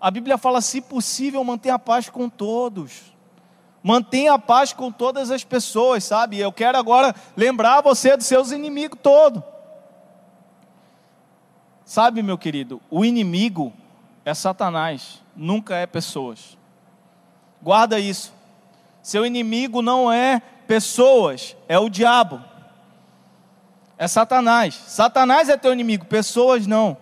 A 0.00 0.10
Bíblia 0.10 0.38
fala: 0.38 0.60
se 0.60 0.80
possível, 0.80 1.44
mantenha 1.44 1.74
a 1.74 1.78
paz 1.78 2.08
com 2.08 2.28
todos. 2.28 3.12
Mantenha 3.82 4.34
a 4.34 4.38
paz 4.38 4.72
com 4.72 4.92
todas 4.92 5.30
as 5.30 5.42
pessoas, 5.42 6.04
sabe? 6.04 6.38
Eu 6.38 6.52
quero 6.52 6.78
agora 6.78 7.14
lembrar 7.36 7.80
você 7.80 8.16
dos 8.16 8.26
seus 8.26 8.52
inimigos 8.52 8.98
todos. 9.02 9.42
Sabe, 11.84 12.22
meu 12.22 12.38
querido, 12.38 12.80
o 12.88 13.04
inimigo 13.04 13.72
é 14.24 14.32
Satanás, 14.32 15.20
nunca 15.36 15.74
é 15.74 15.84
pessoas. 15.84 16.56
Guarda 17.60 17.98
isso. 17.98 18.32
Seu 19.02 19.26
inimigo 19.26 19.82
não 19.82 20.10
é 20.12 20.40
pessoas, 20.72 21.54
é 21.68 21.78
o 21.78 21.90
diabo. 21.90 22.42
É 23.98 24.08
Satanás. 24.08 24.74
Satanás 24.86 25.50
é 25.50 25.56
teu 25.58 25.70
inimigo, 25.70 26.06
pessoas 26.06 26.66
não. 26.66 26.96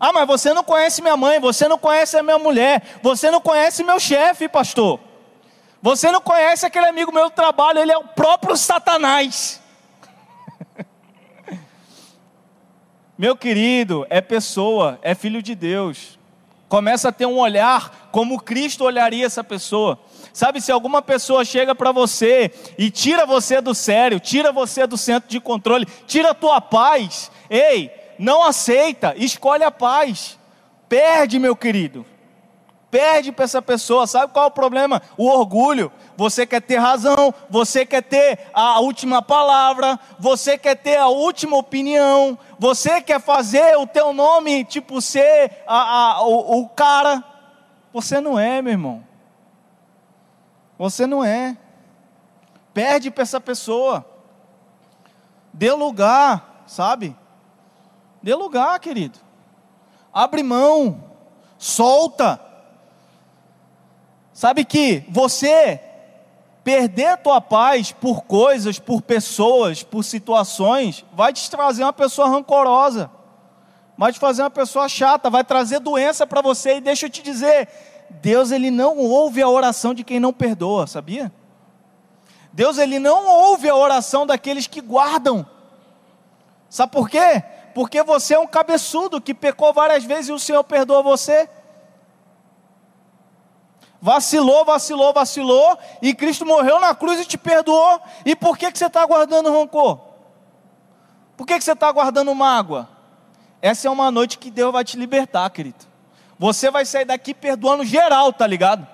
Ah, 0.00 0.10
mas 0.10 0.26
você 0.26 0.54
não 0.54 0.64
conhece 0.64 1.02
minha 1.02 1.14
mãe, 1.14 1.38
você 1.38 1.68
não 1.68 1.76
conhece 1.76 2.16
a 2.16 2.22
minha 2.22 2.38
mulher, 2.38 2.98
você 3.02 3.30
não 3.30 3.42
conhece 3.42 3.84
meu 3.84 4.00
chefe, 4.00 4.48
pastor. 4.48 4.98
Você 5.82 6.10
não 6.10 6.22
conhece 6.22 6.64
aquele 6.64 6.86
amigo 6.86 7.12
meu 7.12 7.28
do 7.28 7.34
trabalho, 7.34 7.78
ele 7.78 7.92
é 7.92 7.98
o 7.98 8.04
próprio 8.04 8.56
Satanás. 8.56 9.60
meu 13.18 13.36
querido, 13.36 14.06
é 14.08 14.22
pessoa, 14.22 14.98
é 15.02 15.14
filho 15.14 15.42
de 15.42 15.54
Deus. 15.54 16.18
Começa 16.70 17.10
a 17.10 17.12
ter 17.12 17.26
um 17.26 17.38
olhar 17.38 18.08
como 18.10 18.40
Cristo 18.40 18.82
olharia 18.82 19.26
essa 19.26 19.44
pessoa. 19.44 19.98
Sabe, 20.34 20.60
se 20.60 20.70
alguma 20.70 21.00
pessoa 21.00 21.44
chega 21.44 21.74
para 21.74 21.92
você 21.92 22.50
e 22.76 22.90
tira 22.90 23.24
você 23.24 23.60
do 23.60 23.74
sério, 23.74 24.20
tira 24.20 24.52
você 24.52 24.86
do 24.86 24.98
centro 24.98 25.30
de 25.30 25.40
controle, 25.40 25.86
tira 26.06 26.32
a 26.32 26.34
tua 26.34 26.60
paz, 26.60 27.30
ei, 27.48 27.90
não 28.18 28.42
aceita, 28.42 29.14
escolhe 29.16 29.64
a 29.64 29.70
paz. 29.70 30.38
Perde, 30.88 31.38
meu 31.38 31.56
querido 31.56 32.04
perde 32.94 33.32
para 33.32 33.44
essa 33.44 33.60
pessoa. 33.60 34.06
Sabe 34.06 34.32
qual 34.32 34.44
é 34.44 34.48
o 34.48 34.52
problema? 34.52 35.02
O 35.18 35.26
orgulho. 35.26 35.90
Você 36.16 36.46
quer 36.46 36.62
ter 36.62 36.76
razão, 36.76 37.34
você 37.50 37.84
quer 37.84 38.04
ter 38.04 38.38
a 38.54 38.78
última 38.78 39.20
palavra, 39.20 39.98
você 40.16 40.56
quer 40.56 40.76
ter 40.76 40.96
a 40.96 41.08
última 41.08 41.56
opinião, 41.56 42.38
você 42.56 43.00
quer 43.00 43.20
fazer 43.20 43.76
o 43.76 43.84
teu 43.84 44.12
nome, 44.12 44.62
tipo, 44.62 45.00
ser 45.00 45.64
a, 45.66 46.12
a, 46.12 46.22
o, 46.22 46.60
o 46.60 46.68
cara. 46.68 47.24
Você 47.92 48.20
não 48.20 48.38
é, 48.38 48.62
meu 48.62 48.70
irmão. 48.70 49.02
Você 50.78 51.06
não 51.06 51.24
é. 51.24 51.56
Perde 52.72 53.10
para 53.10 53.22
essa 53.22 53.40
pessoa. 53.40 54.04
Dê 55.52 55.72
lugar, 55.72 56.64
sabe? 56.66 57.16
Dê 58.22 58.34
lugar, 58.34 58.78
querido. 58.80 59.18
Abre 60.12 60.42
mão. 60.42 61.04
Solta. 61.58 62.40
Sabe 64.32 64.64
que 64.64 65.04
você 65.08 65.80
perder 66.64 67.08
a 67.08 67.16
tua 67.16 67.40
paz 67.40 67.92
por 67.92 68.22
coisas, 68.22 68.78
por 68.78 69.02
pessoas, 69.02 69.82
por 69.82 70.02
situações, 70.02 71.04
vai 71.12 71.32
te 71.32 71.48
trazer 71.50 71.84
uma 71.84 71.92
pessoa 71.92 72.26
rancorosa, 72.26 73.10
vai 73.98 74.10
te 74.12 74.18
fazer 74.18 74.42
uma 74.42 74.50
pessoa 74.50 74.88
chata, 74.88 75.28
vai 75.28 75.44
trazer 75.44 75.78
doença 75.78 76.26
para 76.26 76.40
você. 76.40 76.76
E 76.76 76.80
deixa 76.80 77.06
eu 77.06 77.10
te 77.10 77.22
dizer, 77.22 77.68
Deus 78.10 78.50
ele 78.50 78.70
não 78.70 78.98
ouve 78.98 79.42
a 79.42 79.48
oração 79.48 79.94
de 79.94 80.04
quem 80.04 80.18
não 80.20 80.32
perdoa, 80.32 80.86
sabia? 80.86 81.32
Deus 82.52 82.78
ele 82.78 82.98
não 82.98 83.26
ouve 83.26 83.68
a 83.68 83.74
oração 83.74 84.26
daqueles 84.26 84.66
que 84.66 84.80
guardam. 84.80 85.46
Sabe 86.70 86.92
por 86.92 87.08
quê? 87.08 87.42
Porque 87.74 88.02
você 88.02 88.34
é 88.34 88.38
um 88.38 88.46
cabeçudo 88.46 89.20
que 89.20 89.34
pecou 89.34 89.72
várias 89.72 90.04
vezes 90.04 90.28
e 90.28 90.32
o 90.32 90.38
Senhor 90.38 90.62
perdoa 90.64 91.02
você 91.02 91.48
vacilou, 94.04 94.66
vacilou, 94.66 95.14
vacilou, 95.14 95.78
e 96.02 96.12
Cristo 96.12 96.44
morreu 96.44 96.78
na 96.78 96.94
cruz 96.94 97.18
e 97.18 97.24
te 97.24 97.38
perdoou. 97.38 97.98
E 98.26 98.36
por 98.36 98.58
que, 98.58 98.70
que 98.70 98.78
você 98.78 98.84
está 98.84 99.06
guardando 99.06 99.50
rancor? 99.50 99.98
Por 101.38 101.46
que, 101.46 101.56
que 101.56 101.64
você 101.64 101.72
está 101.72 101.90
guardando 101.90 102.34
mágoa? 102.34 102.86
Essa 103.62 103.88
é 103.88 103.90
uma 103.90 104.10
noite 104.10 104.36
que 104.36 104.50
Deus 104.50 104.70
vai 104.70 104.84
te 104.84 104.98
libertar, 104.98 105.48
querido. 105.48 105.86
Você 106.38 106.70
vai 106.70 106.84
sair 106.84 107.04
daqui 107.04 107.32
perdoando 107.32 107.84
geral, 107.84 108.32
tá 108.32 108.46
ligado? 108.46 108.86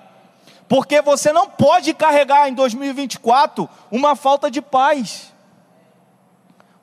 Porque 0.67 1.01
você 1.01 1.33
não 1.33 1.49
pode 1.49 1.93
carregar 1.93 2.47
em 2.47 2.53
2024 2.53 3.69
uma 3.91 4.15
falta 4.15 4.49
de 4.49 4.61
paz. 4.61 5.33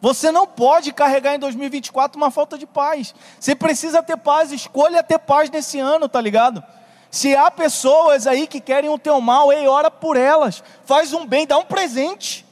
Você 0.00 0.30
não 0.30 0.46
pode 0.46 0.92
carregar 0.92 1.34
em 1.34 1.38
2024 1.38 2.16
uma 2.16 2.30
falta 2.30 2.56
de 2.56 2.66
paz. 2.66 3.14
Você 3.40 3.54
precisa 3.54 4.02
ter 4.02 4.16
paz, 4.16 4.52
escolha 4.52 5.02
ter 5.02 5.18
paz 5.18 5.50
nesse 5.50 5.80
ano, 5.80 6.08
tá 6.08 6.20
ligado? 6.20 6.62
Se 7.10 7.34
há 7.34 7.50
pessoas 7.50 8.26
aí 8.26 8.46
que 8.46 8.60
querem 8.60 8.90
o 8.90 8.98
teu 8.98 9.20
mal, 9.20 9.52
ei, 9.52 9.66
ora 9.66 9.90
por 9.90 10.16
elas, 10.16 10.62
faz 10.84 11.12
um 11.12 11.26
bem, 11.26 11.46
dá 11.46 11.56
um 11.58 11.64
presente. 11.64 12.46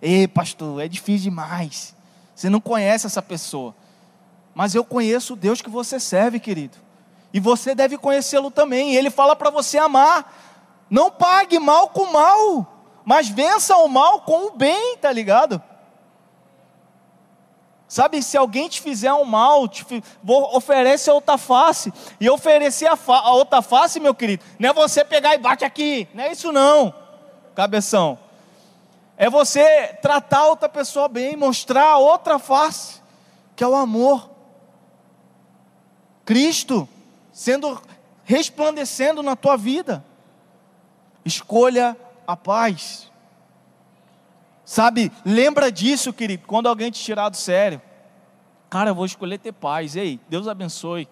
Ei, 0.00 0.26
pastor, 0.26 0.82
é 0.82 0.88
difícil 0.88 1.30
demais. 1.30 1.94
Você 2.34 2.50
não 2.50 2.60
conhece 2.60 3.06
essa 3.06 3.22
pessoa. 3.22 3.74
Mas 4.54 4.74
eu 4.74 4.84
conheço 4.84 5.34
o 5.34 5.36
Deus 5.36 5.62
que 5.62 5.70
você 5.70 6.00
serve, 6.00 6.40
querido. 6.40 6.76
E 7.32 7.40
você 7.40 7.74
deve 7.74 7.96
conhecê-lo 7.96 8.50
também. 8.50 8.94
Ele 8.94 9.10
fala 9.10 9.34
para 9.34 9.50
você 9.50 9.78
amar. 9.78 10.32
Não 10.90 11.10
pague 11.10 11.58
mal 11.58 11.88
com 11.88 12.12
mal, 12.12 12.66
mas 13.04 13.28
vença 13.28 13.76
o 13.78 13.88
mal 13.88 14.20
com 14.20 14.48
o 14.48 14.50
bem, 14.50 14.96
tá 14.98 15.10
ligado? 15.10 15.62
Sabe, 17.88 18.22
se 18.22 18.36
alguém 18.36 18.68
te 18.68 18.80
fizer 18.80 19.12
um 19.12 19.24
mal, 19.24 19.68
te, 19.68 19.84
oferece 20.26 21.10
a 21.10 21.14
outra 21.14 21.36
face. 21.36 21.92
E 22.20 22.28
oferecer 22.28 22.86
a, 22.86 22.96
fa, 22.96 23.18
a, 23.18 23.32
outra 23.32 23.60
face, 23.60 24.00
meu 24.00 24.14
querido, 24.14 24.44
não 24.58 24.70
é 24.70 24.72
você 24.72 25.04
pegar 25.04 25.34
e 25.34 25.38
bate 25.38 25.64
aqui. 25.64 26.08
Não 26.14 26.24
é 26.24 26.32
isso 26.32 26.52
não, 26.52 26.94
cabeção. 27.54 28.18
É 29.16 29.28
você 29.28 29.88
tratar 30.00 30.38
a 30.38 30.48
outra 30.48 30.68
pessoa 30.68 31.06
bem, 31.06 31.36
mostrar 31.36 31.84
a 31.84 31.98
outra 31.98 32.38
face, 32.38 33.02
que 33.54 33.62
é 33.62 33.66
o 33.66 33.76
amor. 33.76 34.30
Cristo 36.24 36.88
sendo 37.32 37.80
resplandecendo 38.24 39.22
na 39.22 39.34
tua 39.34 39.56
vida. 39.56 40.04
Escolha 41.24 41.96
a 42.26 42.36
paz. 42.36 43.10
Sabe, 44.64 45.10
lembra 45.24 45.72
disso, 45.72 46.12
querido, 46.12 46.46
quando 46.46 46.68
alguém 46.68 46.90
te 46.90 47.02
tirar 47.02 47.28
do 47.28 47.36
sério. 47.36 47.80
Cara, 48.70 48.90
eu 48.90 48.94
vou 48.94 49.04
escolher 49.04 49.38
ter 49.38 49.52
paz. 49.52 49.96
Ei, 49.96 50.20
Deus 50.28 50.46
abençoe. 50.46 51.08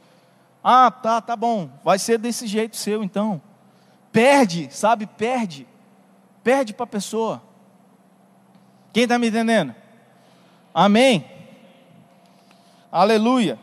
Ah, 0.63 0.91
tá, 0.91 1.21
tá 1.21 1.37
bom. 1.37 1.71
Vai 1.83 1.99
ser 1.99 2.19
desse 2.19 2.47
jeito 2.47 2.77
seu 2.77 3.03
então. 3.03 3.41
Perde, 4.13 4.69
sabe? 4.71 5.07
Perde. 5.07 5.67
Perde 6.43 6.73
para 6.73 6.85
a 6.85 6.87
pessoa. 6.87 7.43
Quem 8.93 9.05
está 9.05 9.19
me 9.19 9.29
entendendo? 9.29 9.75
Amém. 10.73 11.25
Aleluia. 12.91 13.59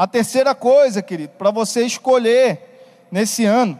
A 0.00 0.06
terceira 0.06 0.54
coisa, 0.54 1.02
querido, 1.02 1.34
para 1.36 1.50
você 1.50 1.84
escolher 1.84 3.04
nesse 3.12 3.44
ano. 3.44 3.78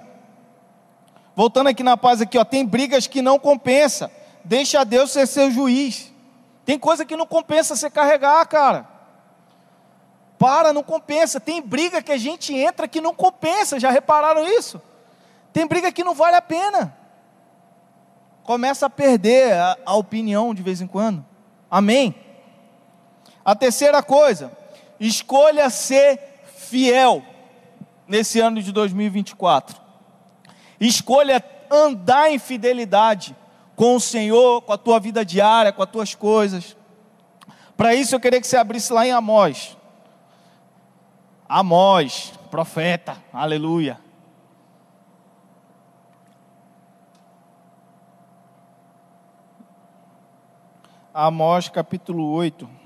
Voltando 1.34 1.68
aqui 1.68 1.82
na 1.82 1.96
paz 1.96 2.20
aqui, 2.20 2.36
ó, 2.36 2.44
tem 2.44 2.62
brigas 2.62 3.06
que 3.06 3.22
não 3.22 3.38
compensa. 3.38 4.10
Deixa 4.44 4.84
Deus 4.84 5.12
ser 5.12 5.26
seu 5.26 5.50
juiz. 5.50 6.12
Tem 6.66 6.78
coisa 6.78 7.06
que 7.06 7.16
não 7.16 7.26
compensa 7.26 7.74
você 7.74 7.88
carregar, 7.88 8.44
cara. 8.48 8.86
Para, 10.38 10.74
não 10.74 10.82
compensa. 10.82 11.40
Tem 11.40 11.62
briga 11.62 12.02
que 12.02 12.12
a 12.12 12.18
gente 12.18 12.54
entra 12.54 12.86
que 12.86 13.00
não 13.00 13.14
compensa. 13.14 13.80
Já 13.80 13.90
repararam 13.90 14.46
isso? 14.46 14.78
Tem 15.54 15.66
briga 15.66 15.90
que 15.90 16.04
não 16.04 16.12
vale 16.14 16.36
a 16.36 16.42
pena. 16.42 16.94
Começa 18.42 18.84
a 18.84 18.90
perder 18.90 19.54
a, 19.54 19.78
a 19.86 19.94
opinião 19.94 20.52
de 20.52 20.62
vez 20.62 20.82
em 20.82 20.86
quando. 20.86 21.24
Amém? 21.70 22.14
A 23.42 23.54
terceira 23.54 24.02
coisa, 24.02 24.52
escolha 25.00 25.70
ser 25.70 26.44
fiel 26.54 27.24
nesse 28.06 28.38
ano 28.38 28.62
de 28.62 28.70
2024. 28.70 29.80
Escolha 30.78 31.42
andar 31.70 32.30
em 32.30 32.38
fidelidade 32.38 33.34
com 33.74 33.96
o 33.96 34.00
Senhor, 34.00 34.60
com 34.62 34.72
a 34.72 34.78
tua 34.78 35.00
vida 35.00 35.24
diária, 35.24 35.72
com 35.72 35.82
as 35.82 35.90
tuas 35.90 36.14
coisas. 36.14 36.76
Para 37.76 37.94
isso 37.94 38.14
eu 38.14 38.20
queria 38.20 38.40
que 38.40 38.46
você 38.46 38.58
abrisse 38.58 38.92
lá 38.92 39.06
em 39.06 39.10
Amós. 39.10 39.76
Amós, 41.48 42.32
profeta, 42.50 43.16
aleluia. 43.32 43.98
Amós 51.12 51.68
capítulo 51.68 52.30
8. 52.32 52.79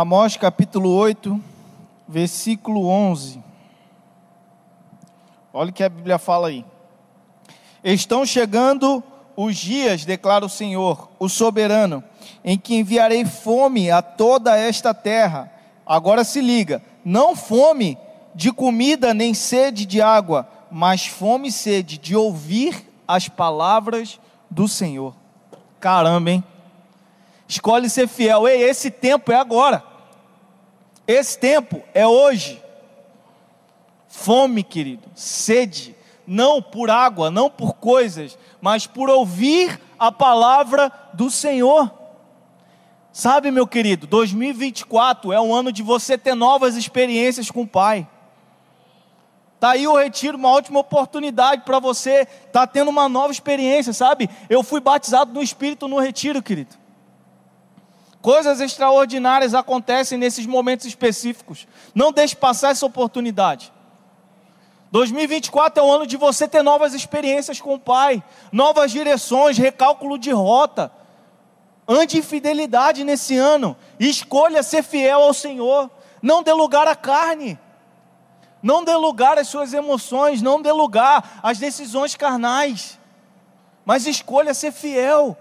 Amós 0.00 0.36
capítulo 0.36 0.90
8, 0.90 1.42
versículo 2.06 2.86
11. 2.86 3.42
Olha 5.52 5.70
o 5.70 5.72
que 5.72 5.82
a 5.82 5.88
Bíblia 5.88 6.20
fala 6.20 6.46
aí. 6.46 6.64
Estão 7.82 8.24
chegando 8.24 9.02
os 9.36 9.56
dias, 9.56 10.04
declara 10.04 10.46
o 10.46 10.48
Senhor, 10.48 11.08
o 11.18 11.28
soberano, 11.28 12.04
em 12.44 12.56
que 12.56 12.76
enviarei 12.76 13.24
fome 13.24 13.90
a 13.90 14.00
toda 14.00 14.56
esta 14.56 14.94
terra. 14.94 15.52
Agora 15.84 16.22
se 16.22 16.40
liga, 16.40 16.80
não 17.04 17.34
fome 17.34 17.98
de 18.36 18.52
comida 18.52 19.12
nem 19.12 19.34
sede 19.34 19.84
de 19.84 20.00
água, 20.00 20.48
mas 20.70 21.08
fome 21.08 21.48
e 21.48 21.52
sede 21.52 21.98
de 21.98 22.14
ouvir 22.14 22.88
as 23.08 23.28
palavras 23.28 24.20
do 24.48 24.68
Senhor. 24.68 25.12
Caramba, 25.80 26.30
hein? 26.30 26.44
Escolhe 27.48 27.90
ser 27.90 28.06
fiel. 28.06 28.46
Ei, 28.46 28.62
esse 28.62 28.92
tempo 28.92 29.32
é 29.32 29.34
agora. 29.34 29.87
Esse 31.08 31.38
tempo 31.38 31.82
é 31.94 32.06
hoje. 32.06 32.62
Fome, 34.08 34.62
querido, 34.62 35.08
sede, 35.14 35.96
não 36.26 36.60
por 36.60 36.90
água, 36.90 37.30
não 37.30 37.48
por 37.48 37.74
coisas, 37.74 38.38
mas 38.60 38.86
por 38.86 39.08
ouvir 39.08 39.80
a 39.98 40.12
palavra 40.12 40.92
do 41.14 41.30
Senhor. 41.30 41.90
Sabe, 43.10 43.50
meu 43.50 43.66
querido, 43.66 44.06
2024 44.06 45.32
é 45.32 45.40
um 45.40 45.54
ano 45.54 45.72
de 45.72 45.82
você 45.82 46.18
ter 46.18 46.34
novas 46.34 46.76
experiências 46.76 47.50
com 47.50 47.62
o 47.62 47.66
Pai. 47.66 48.06
Está 49.54 49.70
aí 49.70 49.88
o 49.88 49.96
retiro, 49.96 50.36
uma 50.36 50.50
ótima 50.50 50.78
oportunidade 50.78 51.62
para 51.62 51.80
você 51.80 52.20
estar 52.20 52.52
tá 52.52 52.66
tendo 52.66 52.88
uma 52.90 53.08
nova 53.08 53.32
experiência, 53.32 53.92
sabe? 53.92 54.30
Eu 54.48 54.62
fui 54.62 54.80
batizado 54.80 55.32
no 55.32 55.42
Espírito 55.42 55.88
no 55.88 55.98
retiro, 55.98 56.42
querido. 56.42 56.77
Coisas 58.20 58.60
extraordinárias 58.60 59.54
acontecem 59.54 60.18
nesses 60.18 60.44
momentos 60.44 60.86
específicos. 60.86 61.68
Não 61.94 62.12
deixe 62.12 62.34
passar 62.34 62.70
essa 62.70 62.84
oportunidade. 62.84 63.72
2024 64.90 65.82
é 65.82 65.86
o 65.86 65.90
ano 65.90 66.06
de 66.06 66.16
você 66.16 66.48
ter 66.48 66.62
novas 66.62 66.94
experiências 66.94 67.60
com 67.60 67.74
o 67.74 67.78
Pai, 67.78 68.22
novas 68.50 68.90
direções, 68.90 69.58
recálculo 69.58 70.18
de 70.18 70.30
rota. 70.30 70.90
Ande 71.86 72.18
em 72.18 72.22
fidelidade 72.22 73.04
nesse 73.04 73.36
ano. 73.36 73.76
Escolha 73.98 74.62
ser 74.62 74.82
fiel 74.82 75.22
ao 75.22 75.32
Senhor. 75.32 75.90
Não 76.20 76.42
dê 76.42 76.52
lugar 76.52 76.86
à 76.88 76.96
carne. 76.96 77.58
Não 78.62 78.84
dê 78.84 78.94
lugar 78.94 79.38
às 79.38 79.48
suas 79.48 79.72
emoções. 79.72 80.42
Não 80.42 80.60
dê 80.60 80.72
lugar 80.72 81.40
às 81.42 81.58
decisões 81.58 82.14
carnais. 82.14 82.98
Mas 83.86 84.06
escolha 84.06 84.52
ser 84.52 84.72
fiel. 84.72 85.36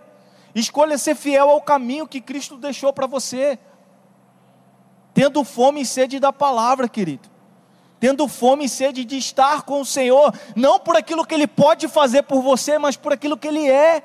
Escolha 0.59 0.97
ser 0.97 1.15
fiel 1.15 1.49
ao 1.49 1.61
caminho 1.61 2.07
que 2.07 2.19
Cristo 2.19 2.57
deixou 2.57 2.91
para 2.91 3.05
você. 3.05 3.59
Tendo 5.13 5.43
fome 5.43 5.81
e 5.81 5.85
sede 5.85 6.19
da 6.19 6.33
palavra, 6.33 6.87
querido. 6.87 7.29
Tendo 7.99 8.27
fome 8.27 8.65
e 8.65 8.69
sede 8.69 9.05
de 9.05 9.17
estar 9.17 9.63
com 9.63 9.81
o 9.81 9.85
Senhor, 9.85 10.33
não 10.55 10.79
por 10.79 10.95
aquilo 10.95 11.25
que 11.25 11.35
Ele 11.35 11.47
pode 11.47 11.87
fazer 11.87 12.23
por 12.23 12.41
você, 12.41 12.77
mas 12.77 12.95
por 12.95 13.13
aquilo 13.13 13.37
que 13.37 13.47
Ele 13.47 13.69
é. 13.69 14.01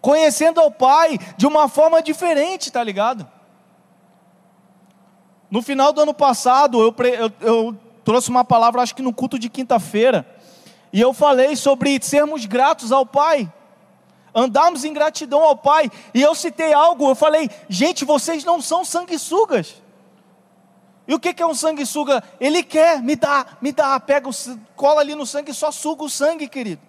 Conhecendo 0.00 0.60
ao 0.60 0.70
Pai 0.70 1.18
de 1.36 1.46
uma 1.46 1.68
forma 1.68 2.02
diferente, 2.02 2.70
tá 2.70 2.82
ligado? 2.82 3.28
No 5.48 5.62
final 5.62 5.92
do 5.92 6.00
ano 6.00 6.14
passado, 6.14 6.80
eu, 6.80 6.94
eu, 7.04 7.32
eu 7.40 7.76
trouxe 8.04 8.30
uma 8.30 8.44
palavra, 8.44 8.82
acho 8.82 8.94
que 8.96 9.02
no 9.02 9.12
culto 9.12 9.38
de 9.38 9.48
quinta-feira, 9.48 10.26
e 10.92 11.00
eu 11.00 11.12
falei 11.12 11.54
sobre 11.54 12.00
sermos 12.02 12.46
gratos 12.46 12.90
ao 12.90 13.06
Pai 13.06 13.52
andarmos 14.34 14.84
em 14.84 14.92
gratidão 14.92 15.42
ao 15.42 15.56
Pai. 15.56 15.90
E 16.14 16.22
eu 16.22 16.34
citei 16.34 16.72
algo, 16.72 17.08
eu 17.08 17.14
falei, 17.14 17.50
gente, 17.68 18.04
vocês 18.04 18.44
não 18.44 18.60
são 18.60 18.84
sanguessugas. 18.84 19.82
E 21.06 21.14
o 21.14 21.20
que 21.20 21.42
é 21.42 21.46
um 21.46 21.54
sanguessuga? 21.54 22.22
Ele 22.40 22.62
quer, 22.62 23.02
me 23.02 23.16
dá, 23.16 23.46
me 23.60 23.72
dá, 23.72 23.98
pega, 23.98 24.30
cola 24.76 25.00
ali 25.00 25.14
no 25.14 25.26
sangue 25.26 25.50
e 25.50 25.54
só 25.54 25.70
suga 25.70 26.04
o 26.04 26.10
sangue, 26.10 26.48
querido. 26.48 26.80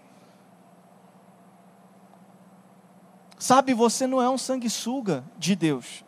Sabe, 3.37 3.73
você 3.73 4.07
não 4.07 4.21
é 4.21 4.29
um 4.29 4.37
sanguessuga 4.37 5.23
de 5.37 5.55
Deus. 5.55 6.03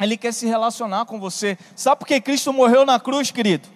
Ele 0.00 0.16
quer 0.16 0.32
se 0.32 0.46
relacionar 0.46 1.04
com 1.04 1.20
você. 1.20 1.56
Sabe 1.76 2.00
por 2.00 2.06
que 2.06 2.20
Cristo 2.20 2.52
morreu 2.52 2.84
na 2.84 2.98
cruz, 2.98 3.30
querido? 3.30 3.68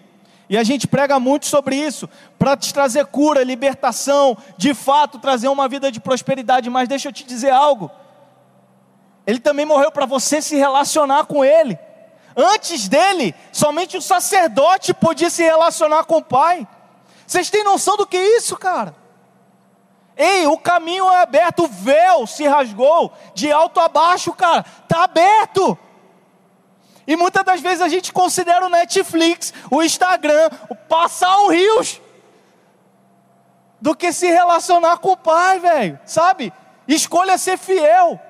E 0.48 0.56
a 0.56 0.62
gente 0.62 0.86
prega 0.86 1.18
muito 1.18 1.46
sobre 1.46 1.74
isso, 1.76 2.08
para 2.38 2.56
te 2.56 2.72
trazer 2.72 3.06
cura, 3.06 3.42
libertação, 3.42 4.36
de 4.56 4.74
fato 4.74 5.18
trazer 5.18 5.48
uma 5.48 5.68
vida 5.68 5.90
de 5.90 5.98
prosperidade. 5.98 6.70
Mas 6.70 6.88
deixa 6.88 7.08
eu 7.08 7.12
te 7.12 7.24
dizer 7.24 7.50
algo: 7.50 7.90
Ele 9.26 9.40
também 9.40 9.66
morreu 9.66 9.90
para 9.90 10.06
você 10.06 10.40
se 10.40 10.56
relacionar 10.56 11.26
com 11.26 11.44
Ele. 11.44 11.78
Antes 12.36 12.86
dele, 12.86 13.34
somente 13.50 13.96
o 13.96 14.02
sacerdote 14.02 14.94
podia 14.94 15.30
se 15.30 15.42
relacionar 15.42 16.04
com 16.04 16.18
o 16.18 16.24
Pai. 16.24 16.66
Vocês 17.26 17.50
têm 17.50 17.64
noção 17.64 17.96
do 17.96 18.06
que 18.06 18.16
é 18.16 18.36
isso, 18.36 18.56
cara? 18.56 18.94
Ei, 20.16 20.46
o 20.46 20.56
caminho 20.56 21.10
é 21.10 21.22
aberto, 21.22 21.64
o 21.64 21.68
véu 21.68 22.26
se 22.26 22.46
rasgou 22.46 23.12
de 23.34 23.50
alto 23.52 23.80
a 23.80 23.88
baixo, 23.88 24.32
cara. 24.32 24.64
Está 24.82 25.04
aberto. 25.04 25.78
E 27.06 27.14
muitas 27.16 27.44
das 27.44 27.60
vezes 27.60 27.80
a 27.80 27.88
gente 27.88 28.12
considera 28.12 28.66
o 28.66 28.68
Netflix, 28.68 29.54
o 29.70 29.82
Instagram, 29.82 30.50
o 30.68 30.74
passar 30.74 31.38
o 31.42 31.48
rios, 31.48 32.00
do 33.80 33.94
que 33.94 34.12
se 34.12 34.26
relacionar 34.26 34.98
com 34.98 35.12
o 35.12 35.16
Pai, 35.16 35.60
velho. 35.60 35.98
Sabe? 36.04 36.52
Escolha 36.88 37.38
ser 37.38 37.56
fiel, 37.56 38.20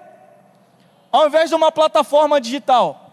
ao 1.11 1.27
invés 1.27 1.49
de 1.49 1.55
uma 1.55 1.73
plataforma 1.73 2.41
digital. 2.41 3.11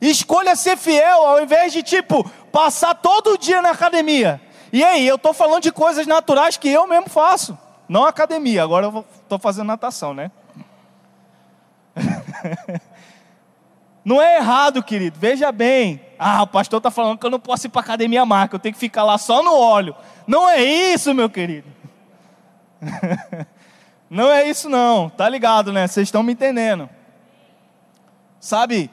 Escolha 0.00 0.56
ser 0.56 0.76
fiel, 0.76 1.26
ao 1.26 1.42
invés 1.42 1.72
de 1.72 1.82
tipo 1.82 2.28
passar 2.52 2.94
todo 2.94 3.36
dia 3.36 3.60
na 3.60 3.70
academia. 3.70 4.40
E 4.72 4.84
aí, 4.84 5.06
eu 5.06 5.16
estou 5.16 5.32
falando 5.32 5.62
de 5.62 5.72
coisas 5.72 6.06
naturais 6.06 6.56
que 6.56 6.68
eu 6.68 6.86
mesmo 6.86 7.08
faço, 7.08 7.58
não 7.88 8.04
academia. 8.04 8.62
Agora 8.62 8.86
eu 8.86 9.04
estou 9.22 9.38
fazendo 9.38 9.66
natação, 9.66 10.14
né? 10.14 10.30
Não 14.08 14.22
é 14.22 14.38
errado, 14.38 14.82
querido. 14.82 15.20
Veja 15.20 15.52
bem. 15.52 16.00
Ah, 16.18 16.42
o 16.42 16.46
pastor 16.46 16.78
está 16.78 16.90
falando 16.90 17.18
que 17.18 17.26
eu 17.26 17.30
não 17.30 17.38
posso 17.38 17.66
ir 17.66 17.68
para 17.68 17.82
a 17.82 17.84
academia 17.84 18.24
marca, 18.24 18.56
eu 18.56 18.58
tenho 18.58 18.72
que 18.72 18.80
ficar 18.80 19.04
lá 19.04 19.18
só 19.18 19.42
no 19.42 19.54
óleo. 19.54 19.94
Não 20.26 20.48
é 20.48 20.64
isso, 20.64 21.12
meu 21.12 21.28
querido. 21.28 21.68
não 24.08 24.30
é 24.30 24.48
isso 24.48 24.66
não. 24.70 25.10
Tá 25.10 25.28
ligado, 25.28 25.74
né? 25.74 25.86
Vocês 25.86 26.08
estão 26.08 26.22
me 26.22 26.32
entendendo. 26.32 26.88
Sabe? 28.40 28.90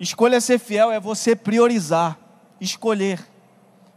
Escolha 0.00 0.40
ser 0.40 0.58
fiel 0.58 0.90
é 0.90 0.98
você 0.98 1.36
priorizar, 1.36 2.18
escolher. 2.60 3.24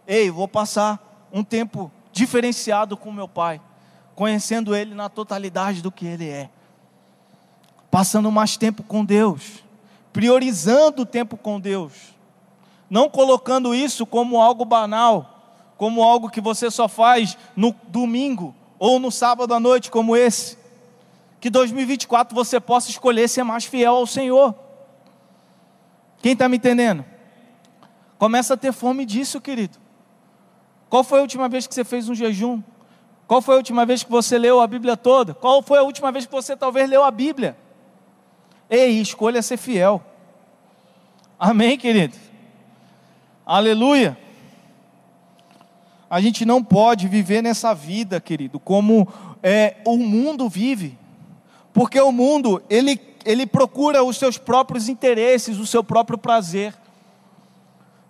Ei, 0.06 0.30
vou 0.30 0.48
passar 0.48 1.28
um 1.34 1.44
tempo 1.44 1.92
diferenciado 2.12 2.96
com 2.96 3.12
meu 3.12 3.28
pai, 3.28 3.60
conhecendo 4.14 4.76
ele 4.76 4.94
na 4.94 5.10
totalidade 5.10 5.82
do 5.82 5.92
que 5.92 6.06
ele 6.06 6.30
é. 6.30 6.52
Passando 7.90 8.32
mais 8.32 8.56
tempo 8.58 8.84
com 8.84 9.04
Deus 9.04 9.65
priorizando 10.16 11.02
o 11.02 11.06
tempo 11.06 11.36
com 11.36 11.60
Deus, 11.60 11.92
não 12.90 13.10
colocando 13.10 13.76
isso 13.76 14.06
como 14.06 14.42
algo 14.42 14.64
banal, 14.64 15.74
como 15.76 16.02
algo 16.02 16.30
que 16.30 16.40
você 16.40 16.72
só 16.72 16.88
faz 16.88 17.38
no 17.54 17.76
domingo 17.90 18.56
ou 18.80 18.98
no 18.98 19.12
sábado 19.12 19.54
à 19.54 19.60
noite, 19.60 19.92
como 19.92 20.16
esse. 20.16 20.58
Que 21.42 21.50
2024 21.50 22.34
você 22.34 22.62
possa 22.62 22.90
escolher 22.90 23.28
ser 23.28 23.44
mais 23.44 23.66
fiel 23.66 23.94
ao 23.94 24.08
Senhor. 24.08 24.56
Quem 26.22 26.32
está 26.32 26.48
me 26.48 26.56
entendendo? 26.56 27.04
Começa 28.18 28.54
a 28.54 28.58
ter 28.58 28.72
fome 28.72 29.06
disso, 29.06 29.42
querido. 29.42 29.78
Qual 30.90 31.04
foi 31.04 31.20
a 31.20 31.24
última 31.24 31.50
vez 31.50 31.68
que 31.68 31.76
você 31.76 31.84
fez 31.84 32.08
um 32.08 32.16
jejum? 32.16 32.64
Qual 33.28 33.42
foi 33.42 33.56
a 33.56 33.58
última 33.58 33.86
vez 33.86 34.02
que 34.02 34.10
você 34.10 34.38
leu 34.38 34.62
a 34.62 34.68
Bíblia 34.68 34.96
toda? 34.96 35.34
Qual 35.34 35.62
foi 35.62 35.78
a 35.78 35.84
última 35.84 36.10
vez 36.10 36.26
que 36.26 36.32
você 36.32 36.56
talvez 36.56 36.90
leu 36.90 37.04
a 37.04 37.12
Bíblia? 37.12 37.65
Ei, 38.70 39.00
escolha 39.00 39.42
ser 39.42 39.58
fiel. 39.58 40.02
Amém, 41.40 41.78
querido? 41.78 42.18
Aleluia. 43.46 44.18
A 46.10 46.20
gente 46.20 46.46
não 46.46 46.64
pode 46.64 47.08
viver 47.08 47.44
nessa 47.44 47.74
vida, 47.74 48.20
querido, 48.20 48.60
como 48.60 49.08
é, 49.44 49.78
o 49.86 49.98
mundo 49.98 50.50
vive, 50.50 50.98
porque 51.74 52.00
o 52.00 52.12
mundo 52.12 52.62
ele, 52.70 53.00
ele 53.24 53.46
procura 53.46 54.04
os 54.04 54.18
seus 54.18 54.38
próprios 54.38 54.90
interesses, 54.90 55.60
o 55.60 55.66
seu 55.66 55.84
próprio 55.84 56.18
prazer. 56.18 56.74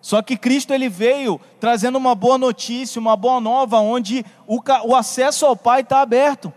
Só 0.01 0.21
que 0.21 0.37
Cristo 0.37 0.73
ele 0.73 0.87
veio 0.87 1.41
trazendo 1.59 1.97
uma 1.97 2.13
boa 2.13 2.37
notícia, 2.37 2.99
uma 2.99 3.15
boa 3.17 3.41
nova, 3.41 3.79
onde 3.79 4.23
o, 4.45 4.59
o 4.85 4.95
acesso 4.95 5.45
ao 5.45 5.55
Pai 5.55 5.81
está 5.81 5.99
aberto. 5.99 6.53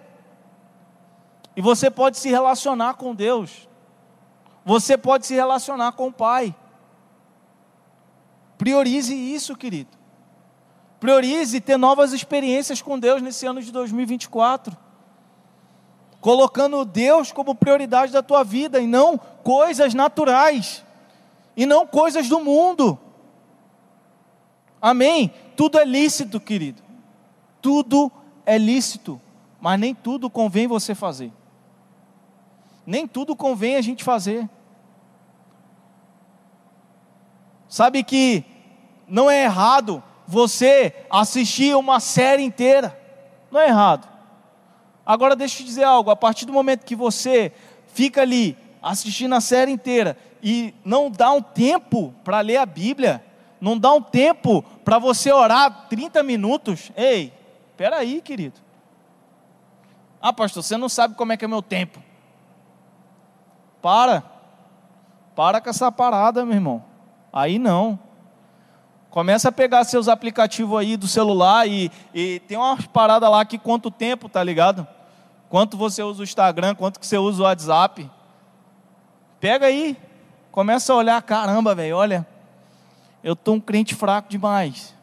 E 1.56 1.60
você 1.60 1.90
pode 1.90 2.18
se 2.18 2.28
relacionar 2.28 2.94
com 2.94 3.14
Deus 3.14 3.67
você 4.68 4.98
pode 4.98 5.26
se 5.26 5.34
relacionar 5.34 5.92
com 5.92 6.08
o 6.08 6.12
Pai. 6.12 6.54
Priorize 8.58 9.14
isso, 9.14 9.56
querido. 9.56 9.88
Priorize 11.00 11.58
ter 11.58 11.78
novas 11.78 12.12
experiências 12.12 12.82
com 12.82 12.98
Deus 12.98 13.22
nesse 13.22 13.46
ano 13.46 13.62
de 13.62 13.72
2024. 13.72 14.76
Colocando 16.20 16.84
Deus 16.84 17.32
como 17.32 17.54
prioridade 17.54 18.12
da 18.12 18.22
tua 18.22 18.44
vida 18.44 18.78
e 18.78 18.86
não 18.86 19.16
coisas 19.16 19.94
naturais, 19.94 20.84
e 21.56 21.64
não 21.64 21.86
coisas 21.86 22.28
do 22.28 22.38
mundo. 22.38 22.98
Amém? 24.82 25.32
Tudo 25.56 25.78
é 25.78 25.84
lícito, 25.86 26.38
querido. 26.38 26.82
Tudo 27.62 28.12
é 28.44 28.58
lícito, 28.58 29.18
mas 29.62 29.80
nem 29.80 29.94
tudo 29.94 30.28
convém 30.28 30.66
você 30.66 30.94
fazer. 30.94 31.32
Nem 32.84 33.06
tudo 33.08 33.34
convém 33.34 33.74
a 33.76 33.80
gente 33.80 34.04
fazer. 34.04 34.46
Sabe 37.68 38.02
que 38.02 38.44
não 39.06 39.30
é 39.30 39.44
errado 39.44 40.02
você 40.26 40.94
assistir 41.10 41.74
uma 41.76 42.00
série 42.00 42.42
inteira. 42.42 42.98
Não 43.50 43.60
é 43.60 43.68
errado. 43.68 44.08
Agora 45.04 45.34
deixa 45.34 45.54
eu 45.54 45.58
te 45.58 45.64
dizer 45.64 45.84
algo, 45.84 46.10
a 46.10 46.16
partir 46.16 46.44
do 46.44 46.52
momento 46.52 46.84
que 46.84 46.94
você 46.94 47.52
fica 47.94 48.22
ali 48.22 48.56
assistindo 48.82 49.34
a 49.34 49.40
série 49.40 49.72
inteira 49.72 50.16
e 50.42 50.74
não 50.84 51.10
dá 51.10 51.32
um 51.32 51.42
tempo 51.42 52.14
para 52.22 52.40
ler 52.40 52.58
a 52.58 52.66
Bíblia, 52.66 53.24
não 53.60 53.78
dá 53.78 53.92
um 53.92 54.02
tempo 54.02 54.62
para 54.84 54.98
você 54.98 55.32
orar 55.32 55.88
30 55.88 56.22
minutos, 56.22 56.92
ei, 56.96 57.32
espera 57.70 57.96
aí, 57.96 58.20
querido. 58.20 58.60
Ah, 60.20 60.32
pastor, 60.32 60.62
você 60.62 60.76
não 60.76 60.88
sabe 60.88 61.14
como 61.14 61.32
é 61.32 61.36
que 61.36 61.44
é 61.44 61.48
meu 61.48 61.62
tempo. 61.62 62.02
Para. 63.80 64.22
Para 65.34 65.60
com 65.60 65.70
essa 65.70 65.90
parada, 65.90 66.44
meu 66.44 66.54
irmão. 66.54 66.84
Aí 67.32 67.58
não. 67.58 67.98
Começa 69.10 69.48
a 69.48 69.52
pegar 69.52 69.84
seus 69.84 70.06
aplicativos 70.06 70.78
aí 70.78 70.96
do 70.96 71.08
celular 71.08 71.66
e, 71.66 71.90
e 72.14 72.40
tem 72.40 72.56
umas 72.56 72.86
paradas 72.86 73.30
lá 73.30 73.44
que 73.44 73.58
quanto 73.58 73.90
tempo, 73.90 74.28
tá 74.28 74.42
ligado? 74.42 74.86
Quanto 75.48 75.76
você 75.76 76.02
usa 76.02 76.20
o 76.20 76.24
Instagram, 76.24 76.74
quanto 76.74 77.00
que 77.00 77.06
você 77.06 77.16
usa 77.16 77.42
o 77.42 77.44
WhatsApp. 77.44 78.10
Pega 79.40 79.66
aí, 79.66 79.96
começa 80.50 80.92
a 80.92 80.96
olhar, 80.96 81.22
caramba, 81.22 81.74
velho, 81.74 81.96
olha, 81.96 82.26
eu 83.22 83.34
tô 83.34 83.52
um 83.52 83.60
crente 83.60 83.94
fraco 83.94 84.28
demais. 84.28 84.94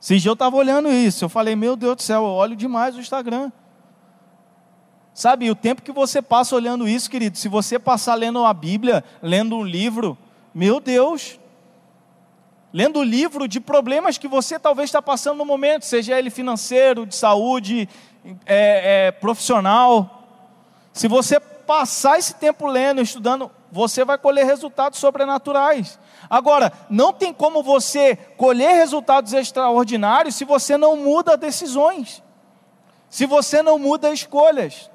Esse 0.00 0.18
dia 0.18 0.30
eu 0.30 0.34
estava 0.34 0.56
olhando 0.56 0.88
isso, 0.88 1.24
eu 1.24 1.28
falei, 1.28 1.54
meu 1.54 1.76
Deus 1.76 1.96
do 1.96 2.02
céu, 2.02 2.22
eu 2.22 2.30
olho 2.30 2.56
demais 2.56 2.96
o 2.96 3.00
Instagram. 3.00 3.52
Sabe, 5.18 5.50
o 5.50 5.54
tempo 5.56 5.82
que 5.82 5.90
você 5.90 6.22
passa 6.22 6.54
olhando 6.54 6.86
isso, 6.86 7.10
querido, 7.10 7.36
se 7.36 7.48
você 7.48 7.76
passar 7.76 8.14
lendo 8.14 8.44
a 8.44 8.54
Bíblia, 8.54 9.02
lendo 9.20 9.56
um 9.56 9.64
livro, 9.64 10.16
meu 10.54 10.78
Deus, 10.78 11.40
lendo 12.72 13.00
o 13.00 13.02
livro 13.02 13.48
de 13.48 13.58
problemas 13.58 14.16
que 14.16 14.28
você 14.28 14.60
talvez 14.60 14.90
está 14.90 15.02
passando 15.02 15.38
no 15.38 15.44
momento, 15.44 15.84
seja 15.84 16.16
ele 16.16 16.30
financeiro, 16.30 17.04
de 17.04 17.16
saúde, 17.16 17.88
é, 18.46 19.06
é, 19.08 19.10
profissional. 19.10 20.22
Se 20.92 21.08
você 21.08 21.40
passar 21.40 22.16
esse 22.16 22.36
tempo 22.36 22.68
lendo, 22.68 23.02
estudando, 23.02 23.50
você 23.72 24.04
vai 24.04 24.18
colher 24.18 24.46
resultados 24.46 25.00
sobrenaturais. 25.00 25.98
Agora, 26.30 26.72
não 26.88 27.12
tem 27.12 27.34
como 27.34 27.60
você 27.60 28.14
colher 28.36 28.76
resultados 28.76 29.32
extraordinários 29.32 30.36
se 30.36 30.44
você 30.44 30.76
não 30.76 30.96
muda 30.96 31.36
decisões, 31.36 32.22
se 33.10 33.26
você 33.26 33.64
não 33.64 33.80
muda 33.80 34.12
escolhas, 34.12 34.88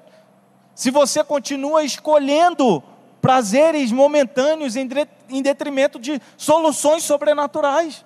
se 0.76 0.90
você 0.90 1.24
continua 1.24 1.84
escolhendo 1.84 2.84
prazeres 3.22 3.92
momentâneos 3.92 4.76
em 4.76 5.42
detrimento 5.42 5.98
de 5.98 6.22
soluções 6.36 7.04
sobrenaturais. 7.04 8.04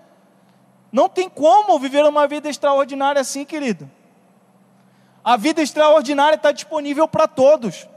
Não 0.91 1.09
tem 1.09 1.27
como 1.27 1.79
viver 1.79 2.05
uma 2.05 2.27
vida 2.27 2.49
extraordinária 2.49 3.19
assim, 3.19 3.43
querido. 3.43 3.89
A 5.23 5.35
vida 5.35 5.61
extraordinária 5.61 6.35
está 6.35 6.51
disponível 6.51 7.07
para 7.07 7.27
todos. 7.27 7.87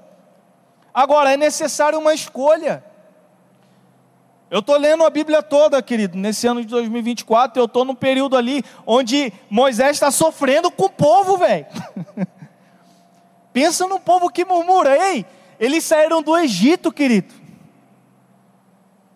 Agora, 0.93 1.33
é 1.33 1.37
necessário 1.37 1.99
uma 1.99 2.15
escolha. 2.15 2.83
Eu 4.51 4.59
estou 4.59 4.77
lendo 4.77 5.05
a 5.05 5.11
Bíblia 5.11 5.43
toda, 5.43 5.81
querido, 5.81 6.19
nesse 6.19 6.47
ano 6.47 6.61
de 6.61 6.67
2024. 6.67 7.61
Eu 7.61 7.67
estou 7.67 7.85
num 7.85 7.95
período 7.95 8.37
ali 8.37 8.65
onde 8.85 9.33
Moisés 9.49 9.93
está 9.93 10.11
sofrendo 10.11 10.71
com 10.71 10.87
o 10.87 10.91
povo, 10.91 11.37
velho. 11.37 11.67
Pensa 13.53 13.87
no 13.87 13.99
povo 13.99 14.31
que 14.31 14.45
murmura. 14.45 14.97
Ei, 14.97 15.27
eles 15.59 15.85
saíram 15.85 16.23
do 16.23 16.37
Egito, 16.37 16.93
querido. 16.93 17.35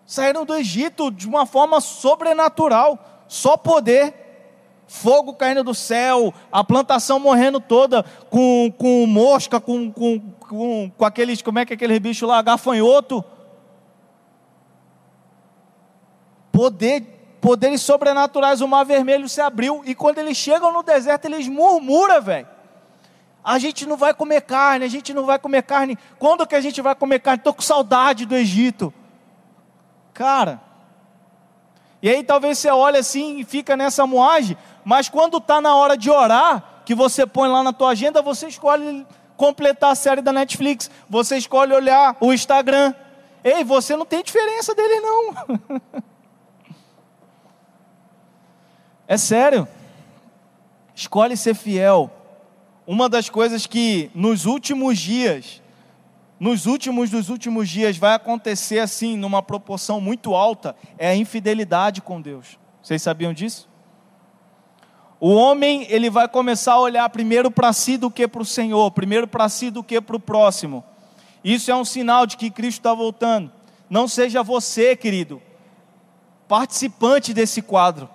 Saíram 0.05 0.45
do 0.45 0.53
Egito 0.53 1.09
de 1.09 1.27
uma 1.27 1.45
forma 1.45 1.79
sobrenatural, 1.81 3.23
só 3.27 3.57
poder. 3.57 4.23
Fogo 4.87 5.33
caindo 5.33 5.63
do 5.63 5.73
céu, 5.73 6.31
a 6.51 6.63
plantação 6.63 7.19
morrendo 7.19 7.59
toda 7.59 8.03
com, 8.29 8.71
com 8.77 9.07
mosca, 9.07 9.59
com, 9.59 9.91
com, 9.91 10.19
com, 10.19 10.91
com 10.95 11.05
aqueles, 11.05 11.41
como 11.41 11.57
é 11.57 11.65
que 11.65 11.73
é 11.73 11.75
aquele 11.75 11.99
bicho 11.99 12.27
lá, 12.27 12.39
gafanhoto. 12.43 13.25
Poder, 16.51 17.01
poderes 17.41 17.81
sobrenaturais, 17.81 18.61
o 18.61 18.67
mar 18.67 18.85
vermelho 18.85 19.27
se 19.27 19.41
abriu, 19.41 19.81
e 19.85 19.95
quando 19.95 20.19
eles 20.19 20.37
chegam 20.37 20.71
no 20.71 20.83
deserto, 20.83 21.25
eles 21.25 21.47
murmuram, 21.47 22.21
velho 22.21 22.54
a 23.45 23.59
gente 23.59 23.85
não 23.85 23.95
vai 23.95 24.11
comer 24.11 24.41
carne, 24.41 24.85
a 24.85 24.87
gente 24.87 25.13
não 25.13 25.23
vai 25.23 25.37
comer 25.37 25.61
carne. 25.61 25.95
Quando 26.17 26.47
que 26.47 26.55
a 26.55 26.61
gente 26.61 26.81
vai 26.81 26.95
comer 26.95 27.19
carne? 27.19 27.37
Estou 27.37 27.53
com 27.53 27.61
saudade 27.61 28.25
do 28.25 28.35
Egito. 28.35 28.91
Cara, 30.15 30.59
e 32.01 32.09
aí 32.09 32.23
talvez 32.23 32.57
você 32.57 32.71
olhe 32.71 32.97
assim 32.97 33.37
e 33.39 33.43
fica 33.43 33.77
nessa 33.77 34.07
moagem, 34.07 34.57
mas 34.83 35.09
quando 35.09 35.37
está 35.37 35.61
na 35.61 35.75
hora 35.75 35.95
de 35.95 36.09
orar, 36.09 36.81
que 36.83 36.95
você 36.95 37.27
põe 37.27 37.47
lá 37.47 37.61
na 37.61 37.71
tua 37.71 37.91
agenda, 37.91 38.19
você 38.19 38.47
escolhe 38.47 39.05
completar 39.37 39.91
a 39.91 39.95
série 39.95 40.21
da 40.21 40.33
Netflix, 40.33 40.89
você 41.07 41.37
escolhe 41.37 41.71
olhar 41.71 42.17
o 42.19 42.33
Instagram. 42.33 42.95
Ei, 43.43 43.63
você 43.63 43.95
não 43.95 44.07
tem 44.07 44.23
diferença 44.23 44.73
dele 44.73 44.99
não. 45.01 45.35
é 49.07 49.17
sério. 49.17 49.67
Escolhe 50.95 51.37
ser 51.37 51.53
fiel 51.53 52.09
uma 52.87 53.09
das 53.09 53.29
coisas 53.29 53.65
que 53.65 54.11
nos 54.13 54.45
últimos 54.45 54.99
dias, 54.99 55.61
nos 56.39 56.65
últimos 56.65 57.09
dos 57.09 57.29
últimos 57.29 57.69
dias, 57.69 57.97
vai 57.97 58.13
acontecer 58.13 58.79
assim, 58.79 59.17
numa 59.17 59.41
proporção 59.41 59.99
muito 59.99 60.35
alta, 60.35 60.75
é 60.97 61.09
a 61.09 61.15
infidelidade 61.15 62.01
com 62.01 62.21
Deus. 62.21 62.59
Vocês 62.81 63.01
sabiam 63.01 63.33
disso? 63.33 63.67
O 65.19 65.33
homem, 65.33 65.87
ele 65.89 66.09
vai 66.09 66.27
começar 66.27 66.73
a 66.73 66.79
olhar 66.79 67.09
primeiro 67.09 67.49
para 67.49 67.73
si 67.73 67.97
do 67.97 68.11
que 68.11 68.27
para 68.27 68.41
o 68.41 68.45
Senhor, 68.45 68.91
primeiro 68.91 69.27
para 69.27 69.49
si 69.49 69.71
do 69.71 69.83
que 69.83 69.99
para 69.99 70.15
o 70.15 70.19
próximo. 70.19 70.83
Isso 71.43 71.71
é 71.71 71.75
um 71.75 71.85
sinal 71.85 72.27
de 72.27 72.37
que 72.37 72.51
Cristo 72.51 72.79
está 72.79 72.93
voltando. 72.93 73.51
Não 73.89 74.07
seja 74.07 74.43
você, 74.43 74.95
querido, 74.95 75.41
participante 76.47 77.33
desse 77.33 77.61
quadro. 77.61 78.09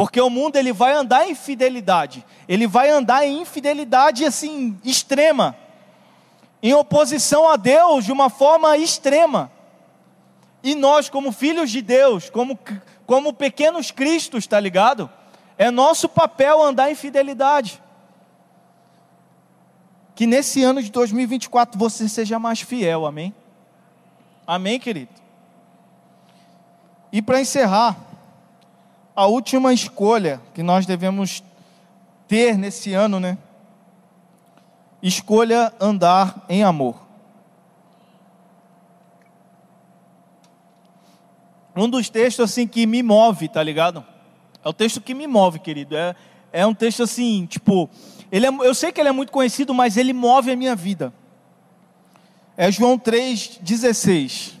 Porque 0.00 0.18
o 0.18 0.30
mundo 0.30 0.56
ele 0.56 0.72
vai 0.72 0.94
andar 0.94 1.28
em 1.28 1.34
fidelidade. 1.34 2.24
Ele 2.48 2.66
vai 2.66 2.88
andar 2.88 3.26
em 3.26 3.42
infidelidade 3.42 4.24
assim 4.24 4.80
extrema. 4.82 5.54
Em 6.62 6.72
oposição 6.72 7.46
a 7.46 7.56
Deus 7.56 8.06
de 8.06 8.10
uma 8.10 8.30
forma 8.30 8.78
extrema. 8.78 9.52
E 10.62 10.74
nós, 10.74 11.10
como 11.10 11.30
filhos 11.30 11.70
de 11.70 11.82
Deus, 11.82 12.30
como, 12.30 12.58
como 13.04 13.34
pequenos 13.34 13.90
cristos, 13.90 14.46
tá 14.46 14.58
ligado? 14.58 15.10
É 15.58 15.70
nosso 15.70 16.08
papel 16.08 16.62
andar 16.62 16.90
em 16.90 16.94
fidelidade. 16.94 17.82
Que 20.14 20.24
nesse 20.24 20.62
ano 20.62 20.82
de 20.82 20.90
2024 20.90 21.78
você 21.78 22.08
seja 22.08 22.38
mais 22.38 22.62
fiel, 22.62 23.04
amém? 23.04 23.34
Amém, 24.46 24.80
querido? 24.80 25.12
E 27.12 27.20
para 27.20 27.38
encerrar, 27.38 28.09
a 29.20 29.26
última 29.26 29.74
escolha 29.74 30.40
que 30.54 30.62
nós 30.62 30.86
devemos 30.86 31.44
ter 32.26 32.56
nesse 32.56 32.94
ano, 32.94 33.20
né? 33.20 33.36
Escolha 35.02 35.74
andar 35.78 36.46
em 36.48 36.64
amor. 36.64 37.06
Um 41.76 41.86
dos 41.86 42.08
textos 42.08 42.50
assim 42.50 42.66
que 42.66 42.86
me 42.86 43.02
move, 43.02 43.46
tá 43.46 43.62
ligado? 43.62 44.02
É 44.64 44.68
o 44.70 44.72
texto 44.72 45.02
que 45.02 45.12
me 45.12 45.26
move, 45.26 45.58
querido. 45.58 45.94
É, 45.94 46.16
é 46.50 46.64
um 46.64 46.72
texto 46.72 47.02
assim, 47.02 47.44
tipo, 47.44 47.90
ele 48.32 48.46
é, 48.46 48.48
eu 48.48 48.74
sei 48.74 48.90
que 48.90 49.02
ele 49.02 49.10
é 49.10 49.12
muito 49.12 49.32
conhecido, 49.32 49.74
mas 49.74 49.98
ele 49.98 50.14
move 50.14 50.50
a 50.50 50.56
minha 50.56 50.74
vida. 50.74 51.12
É 52.56 52.72
João 52.72 52.98
3,16. 52.98 54.54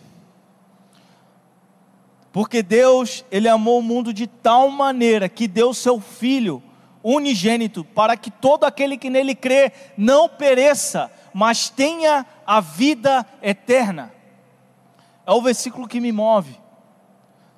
Porque 2.32 2.62
Deus, 2.62 3.24
ele 3.30 3.48
amou 3.48 3.80
o 3.80 3.82
mundo 3.82 4.12
de 4.12 4.26
tal 4.26 4.70
maneira 4.70 5.28
que 5.28 5.48
deu 5.48 5.74
seu 5.74 6.00
filho 6.00 6.62
unigênito 7.02 7.82
para 7.84 8.16
que 8.16 8.30
todo 8.30 8.64
aquele 8.64 8.96
que 8.96 9.10
nele 9.10 9.34
crê 9.34 9.72
não 9.96 10.28
pereça, 10.28 11.10
mas 11.32 11.68
tenha 11.68 12.24
a 12.46 12.60
vida 12.60 13.26
eterna. 13.42 14.12
É 15.26 15.32
o 15.32 15.42
versículo 15.42 15.88
que 15.88 16.00
me 16.00 16.12
move. 16.12 16.58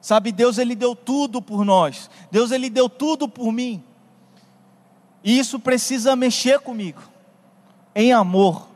Sabe, 0.01 0.33
Deus 0.33 0.59
ele 0.59 0.75
deu 0.75 0.97
tudo 0.97 1.41
por 1.41 1.65
nós. 1.65 2.11
Deus 2.31 2.51
ele 2.51 2.69
deu 2.69 2.89
tudo 2.89 3.29
por 3.29 3.53
mim. 3.53 3.85
E 5.23 5.39
isso 5.39 5.61
precisa 5.61 6.17
mexer 6.17 6.59
comigo 6.61 7.01
em 7.95 8.13
amor. 8.13 8.69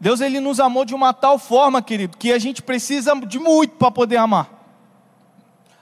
Deus 0.00 0.20
ele 0.20 0.40
nos 0.40 0.58
amou 0.58 0.84
de 0.84 0.94
uma 0.94 1.12
tal 1.12 1.38
forma, 1.38 1.82
querido, 1.82 2.16
que 2.16 2.32
a 2.32 2.38
gente 2.38 2.62
precisa 2.62 3.14
de 3.14 3.38
muito 3.38 3.76
para 3.76 3.90
poder 3.90 4.16
amar. 4.16 4.59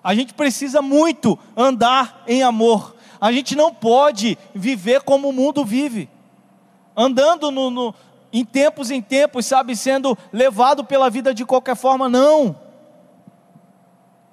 A 0.02 0.14
gente 0.14 0.34
precisa 0.34 0.80
muito 0.80 1.38
andar 1.56 2.22
em 2.26 2.42
amor. 2.42 2.94
A 3.20 3.32
gente 3.32 3.56
não 3.56 3.74
pode 3.74 4.38
viver 4.54 5.02
como 5.02 5.28
o 5.28 5.32
mundo 5.32 5.64
vive, 5.64 6.08
andando 6.96 7.50
no, 7.50 7.68
no, 7.68 7.94
em 8.32 8.44
tempos 8.44 8.90
em 8.90 9.02
tempos, 9.02 9.46
sabe, 9.46 9.74
sendo 9.74 10.16
levado 10.32 10.84
pela 10.84 11.10
vida 11.10 11.34
de 11.34 11.44
qualquer 11.44 11.76
forma. 11.76 12.08
Não. 12.08 12.56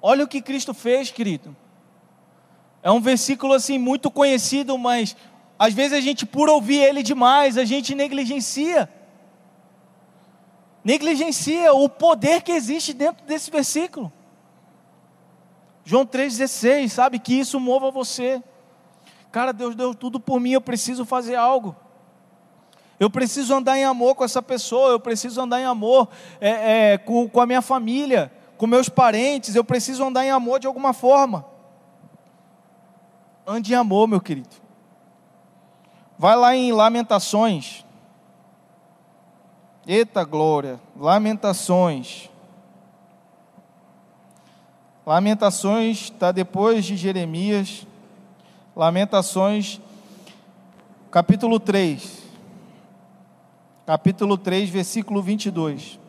Olha 0.00 0.24
o 0.24 0.28
que 0.28 0.40
Cristo 0.40 0.72
fez, 0.72 1.10
querido. 1.10 1.56
É 2.82 2.90
um 2.90 3.00
versículo 3.00 3.52
assim 3.52 3.78
muito 3.78 4.10
conhecido, 4.10 4.78
mas 4.78 5.16
às 5.58 5.74
vezes 5.74 5.94
a 5.94 6.00
gente, 6.00 6.24
por 6.24 6.48
ouvir 6.48 6.76
ele 6.76 7.02
demais, 7.02 7.58
a 7.58 7.64
gente 7.64 7.94
negligencia. 7.94 8.88
Negligencia 10.84 11.72
o 11.72 11.88
poder 11.88 12.42
que 12.42 12.52
existe 12.52 12.92
dentro 12.92 13.26
desse 13.26 13.50
versículo. 13.50 14.12
João 15.88 16.04
3,16, 16.04 16.88
sabe? 16.88 17.20
Que 17.20 17.38
isso 17.38 17.60
mova 17.60 17.92
você. 17.92 18.42
Cara, 19.30 19.52
Deus 19.52 19.76
deu 19.76 19.94
tudo 19.94 20.18
por 20.18 20.40
mim, 20.40 20.50
eu 20.50 20.60
preciso 20.60 21.04
fazer 21.04 21.36
algo. 21.36 21.76
Eu 22.98 23.08
preciso 23.08 23.54
andar 23.54 23.78
em 23.78 23.84
amor 23.84 24.16
com 24.16 24.24
essa 24.24 24.42
pessoa, 24.42 24.90
eu 24.90 24.98
preciso 24.98 25.40
andar 25.40 25.60
em 25.60 25.64
amor 25.64 26.08
é, 26.40 26.94
é, 26.94 26.98
com, 26.98 27.28
com 27.28 27.40
a 27.40 27.46
minha 27.46 27.62
família, 27.62 28.32
com 28.58 28.66
meus 28.66 28.88
parentes, 28.88 29.54
eu 29.54 29.62
preciso 29.62 30.02
andar 30.02 30.24
em 30.24 30.30
amor 30.30 30.58
de 30.58 30.66
alguma 30.66 30.92
forma. 30.92 31.46
Ande 33.46 33.72
em 33.72 33.76
amor, 33.76 34.08
meu 34.08 34.20
querido. 34.20 34.56
Vai 36.18 36.34
lá 36.34 36.56
em 36.56 36.72
Lamentações. 36.72 37.84
Eita 39.86 40.24
glória, 40.24 40.80
Lamentações. 40.96 42.28
Lamentações 45.06 46.10
está 46.10 46.32
depois 46.32 46.84
de 46.84 46.96
Jeremias. 46.96 47.86
Lamentações, 48.74 49.80
capítulo 51.12 51.60
3. 51.60 52.24
Capítulo 53.86 54.36
3, 54.36 54.68
versículo 54.68 55.22
22. 55.22 56.00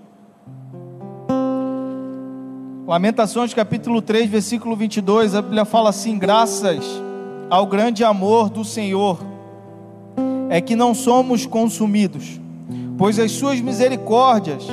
Lamentações, 2.88 3.54
capítulo 3.54 4.02
3, 4.02 4.32
versículo 4.32 4.76
22. 4.76 5.36
A 5.36 5.43
Bíblia 5.43 5.64
fala 5.64 5.91
assim: 5.91 6.18
graças 6.18 6.84
ao 7.52 7.68
grande 7.68 8.04
amor 8.04 8.50
do 8.50 8.66
Senhor, 8.66 9.20
é 10.50 10.60
que 10.60 10.76
não 10.76 10.95
somos 10.95 11.45
consumidos, 11.45 12.41
pois 12.98 13.20
as 13.20 13.32
suas 13.32 13.62
misericórdias 13.62 14.64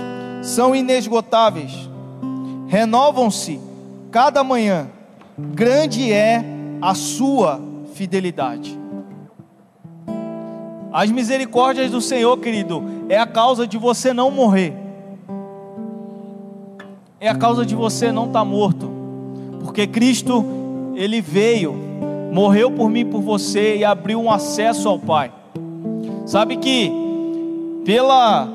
são 0.42 0.74
inesgotáveis, 0.74 1.72
renovam-se 2.68 3.73
cada 4.14 4.44
manhã, 4.44 4.86
grande 5.36 6.12
é 6.12 6.44
a 6.80 6.94
sua 6.94 7.60
fidelidade. 7.94 8.78
As 10.92 11.10
misericórdias 11.10 11.90
do 11.90 12.00
Senhor, 12.00 12.36
querido, 12.38 12.80
é 13.08 13.18
a 13.18 13.26
causa 13.26 13.66
de 13.66 13.76
você 13.76 14.12
não 14.12 14.30
morrer, 14.30 14.72
é 17.18 17.28
a 17.28 17.34
causa 17.34 17.66
de 17.66 17.74
você 17.74 18.12
não 18.12 18.26
estar 18.26 18.38
tá 18.38 18.44
morto, 18.44 18.88
porque 19.64 19.84
Cristo, 19.84 20.44
Ele 20.94 21.20
veio 21.20 21.74
morreu 22.32 22.70
por 22.70 22.88
mim, 22.88 23.04
por 23.06 23.20
você 23.20 23.78
e 23.78 23.84
abriu 23.84 24.20
um 24.20 24.30
acesso 24.30 24.88
ao 24.88 24.98
Pai. 24.98 25.32
Sabe 26.24 26.56
que 26.58 26.88
pela 27.84 28.48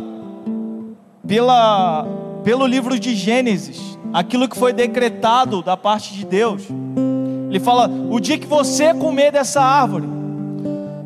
pela 1.28 2.08
pelo 2.46 2.66
livro 2.66 2.98
de 2.98 3.14
Gênesis, 3.14 3.99
aquilo 4.14 4.48
que 4.48 4.58
foi 4.58 4.74
decretado 4.74 5.62
da 5.62 5.78
parte 5.78 6.14
de 6.14 6.26
Deus, 6.26 6.64
ele 7.50 7.60
fala: 7.60 7.90
"O 8.10 8.20
dia 8.20 8.38
que 8.38 8.48
você 8.48 8.94
comer 8.94 9.32
dessa 9.32 9.62
árvore, 9.62 10.08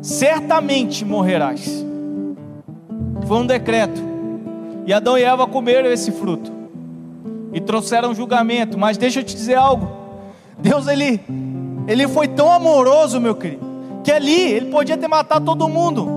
certamente 0.02 1.04
morrerás". 1.04 1.84
Foi 3.26 3.38
um 3.38 3.46
decreto. 3.46 4.02
E 4.86 4.92
Adão 4.92 5.16
e 5.16 5.22
Eva 5.22 5.46
comeram 5.46 5.90
esse 5.90 6.12
fruto 6.12 6.52
e 7.52 7.60
trouxeram 7.60 8.14
julgamento, 8.14 8.76
mas 8.76 8.98
deixa 8.98 9.20
eu 9.20 9.24
te 9.24 9.34
dizer 9.34 9.54
algo. 9.54 9.88
Deus 10.58 10.86
ele 10.88 11.20
ele 11.86 12.08
foi 12.08 12.26
tão 12.26 12.50
amoroso, 12.50 13.20
meu 13.20 13.34
querido, 13.34 13.64
que 14.02 14.10
ali 14.10 14.52
ele 14.52 14.70
podia 14.70 14.96
ter 14.96 15.06
matado 15.06 15.44
todo 15.44 15.68
mundo, 15.68 16.08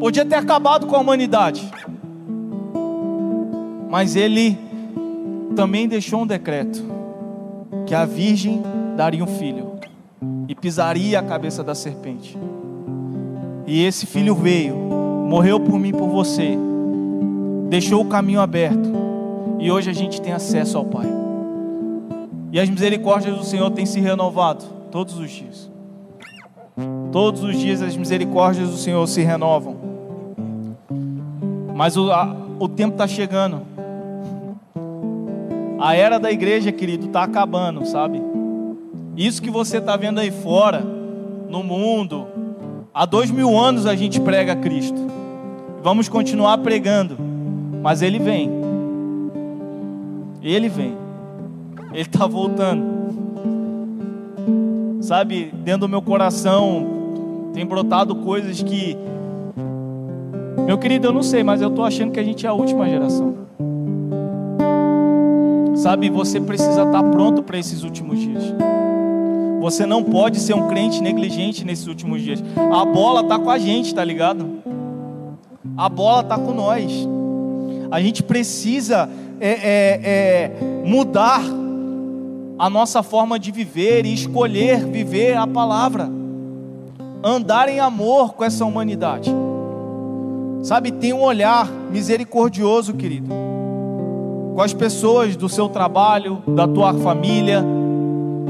podia 0.00 0.24
ter 0.24 0.36
acabado 0.36 0.86
com 0.86 0.96
a 0.96 0.98
humanidade, 0.98 1.70
mas 3.90 4.16
ele 4.16 4.58
também 5.52 5.88
deixou 5.88 6.22
um 6.22 6.26
decreto: 6.26 6.84
que 7.86 7.94
a 7.94 8.04
virgem 8.04 8.62
daria 8.96 9.22
um 9.22 9.26
filho 9.26 9.72
e 10.48 10.54
pisaria 10.54 11.18
a 11.18 11.22
cabeça 11.22 11.62
da 11.62 11.74
serpente. 11.74 12.38
E 13.66 13.84
esse 13.84 14.06
filho 14.06 14.34
veio, 14.34 14.74
morreu 14.76 15.60
por 15.60 15.78
mim, 15.78 15.92
por 15.92 16.08
você, 16.08 16.56
deixou 17.68 18.02
o 18.02 18.06
caminho 18.06 18.40
aberto, 18.40 18.92
e 19.58 19.70
hoje 19.70 19.88
a 19.88 19.92
gente 19.94 20.20
tem 20.20 20.32
acesso 20.32 20.76
ao 20.76 20.84
Pai. 20.84 21.06
E 22.50 22.60
as 22.60 22.68
misericórdias 22.68 23.36
do 23.36 23.44
Senhor 23.44 23.70
têm 23.70 23.86
se 23.86 23.98
renovado 23.98 24.64
todos 24.90 25.18
os 25.18 25.30
dias. 25.30 25.70
Todos 27.10 27.42
os 27.42 27.58
dias 27.58 27.80
as 27.80 27.96
misericórdias 27.96 28.68
do 28.68 28.76
Senhor 28.76 29.06
se 29.06 29.22
renovam. 29.22 29.76
Mas 31.74 31.96
o, 31.96 32.10
a, 32.10 32.36
o 32.58 32.68
tempo 32.68 32.92
está 32.92 33.06
chegando. 33.06 33.62
A 35.82 35.96
era 35.96 36.20
da 36.20 36.30
igreja, 36.30 36.70
querido, 36.70 37.06
está 37.06 37.24
acabando, 37.24 37.84
sabe? 37.84 38.22
Isso 39.16 39.42
que 39.42 39.50
você 39.50 39.78
está 39.78 39.96
vendo 39.96 40.20
aí 40.20 40.30
fora, 40.30 40.80
no 41.48 41.60
mundo, 41.64 42.28
há 42.94 43.04
dois 43.04 43.32
mil 43.32 43.58
anos 43.58 43.84
a 43.84 43.96
gente 43.96 44.20
prega 44.20 44.54
Cristo. 44.54 45.08
Vamos 45.82 46.08
continuar 46.08 46.58
pregando, 46.58 47.16
mas 47.82 48.00
Ele 48.00 48.20
vem. 48.20 48.48
Ele 50.40 50.68
vem. 50.68 50.96
Ele 51.90 52.02
está 52.02 52.28
voltando. 52.28 52.84
Sabe, 55.00 55.52
dentro 55.64 55.80
do 55.80 55.88
meu 55.88 56.00
coração 56.00 57.50
tem 57.52 57.66
brotado 57.66 58.14
coisas 58.14 58.62
que, 58.62 58.96
meu 60.64 60.78
querido, 60.78 61.08
eu 61.08 61.12
não 61.12 61.24
sei, 61.24 61.42
mas 61.42 61.60
eu 61.60 61.70
estou 61.70 61.84
achando 61.84 62.12
que 62.12 62.20
a 62.20 62.24
gente 62.24 62.46
é 62.46 62.48
a 62.48 62.52
última 62.52 62.88
geração. 62.88 63.50
Sabe, 65.82 66.08
você 66.08 66.40
precisa 66.40 66.84
estar 66.84 66.92
tá 66.92 67.02
pronto 67.02 67.42
para 67.42 67.58
esses 67.58 67.82
últimos 67.82 68.20
dias. 68.20 68.54
Você 69.60 69.84
não 69.84 70.04
pode 70.04 70.38
ser 70.38 70.54
um 70.54 70.68
crente 70.68 71.02
negligente 71.02 71.64
nesses 71.64 71.88
últimos 71.88 72.22
dias. 72.22 72.40
A 72.72 72.84
bola 72.84 73.22
está 73.22 73.36
com 73.36 73.50
a 73.50 73.58
gente, 73.58 73.92
tá 73.92 74.04
ligado? 74.04 74.62
A 75.76 75.88
bola 75.88 76.20
está 76.20 76.38
com 76.38 76.52
nós. 76.52 76.92
A 77.90 78.00
gente 78.00 78.22
precisa 78.22 79.10
é, 79.40 79.50
é, 79.50 80.00
é, 80.04 80.86
mudar 80.86 81.42
a 82.60 82.70
nossa 82.70 83.02
forma 83.02 83.36
de 83.36 83.50
viver 83.50 84.06
e 84.06 84.14
escolher 84.14 84.86
viver 84.86 85.36
a 85.36 85.48
palavra, 85.48 86.08
andar 87.24 87.68
em 87.68 87.80
amor 87.80 88.34
com 88.34 88.44
essa 88.44 88.64
humanidade. 88.64 89.34
Sabe, 90.62 90.92
tem 90.92 91.12
um 91.12 91.22
olhar 91.22 91.68
misericordioso, 91.90 92.94
querido, 92.94 93.34
com 94.54 94.60
as 94.60 94.72
pessoas 94.72 95.36
do 95.36 95.48
seu 95.48 95.68
trabalho, 95.68 96.42
da 96.46 96.66
tua 96.66 96.92
família. 96.94 97.64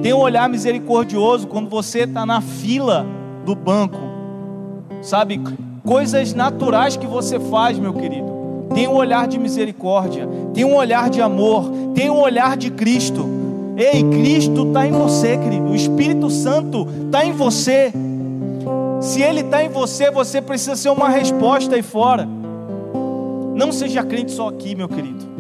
Tem 0.03 0.13
um 0.13 0.19
olhar 0.19 0.49
misericordioso 0.49 1.47
quando 1.47 1.69
você 1.69 2.01
está 2.01 2.27
na 2.27 2.41
fila 2.41 3.07
do 3.45 3.55
banco, 3.55 3.99
sabe, 5.01 5.41
coisas 5.85 6.35
naturais 6.35 6.97
que 6.97 7.07
você 7.07 7.39
faz, 7.39 7.79
meu 7.79 7.93
querido. 7.93 8.33
Tem 8.75 8.89
um 8.89 8.95
olhar 8.95 9.29
de 9.29 9.39
misericórdia, 9.39 10.29
tem 10.55 10.65
um 10.65 10.75
olhar 10.75 11.11
de 11.11 11.21
amor, 11.21 11.71
tem 11.95 12.11
um 12.11 12.21
olhar 12.21 12.57
de 12.57 12.71
Cristo. 12.71 13.29
Ei, 13.77 14.03
Cristo 14.03 14.67
está 14.67 14.87
em 14.87 14.93
você, 14.93 15.37
querido. 15.37 15.67
O 15.67 15.75
Espírito 15.75 16.31
Santo 16.31 16.87
está 17.07 17.25
em 17.25 17.33
você. 17.33 17.93
Se 19.01 19.21
Ele 19.21 19.41
está 19.41 19.63
em 19.63 19.69
você, 19.69 20.11
você 20.11 20.41
precisa 20.41 20.77
ser 20.77 20.91
uma 20.91 21.09
resposta 21.09 21.75
aí 21.75 21.83
fora. 21.83 22.29
Não 23.55 23.73
seja 23.73 24.03
crente 24.03 24.33
só 24.33 24.49
aqui, 24.49 24.75
meu 24.75 24.89
querido. 24.89 25.32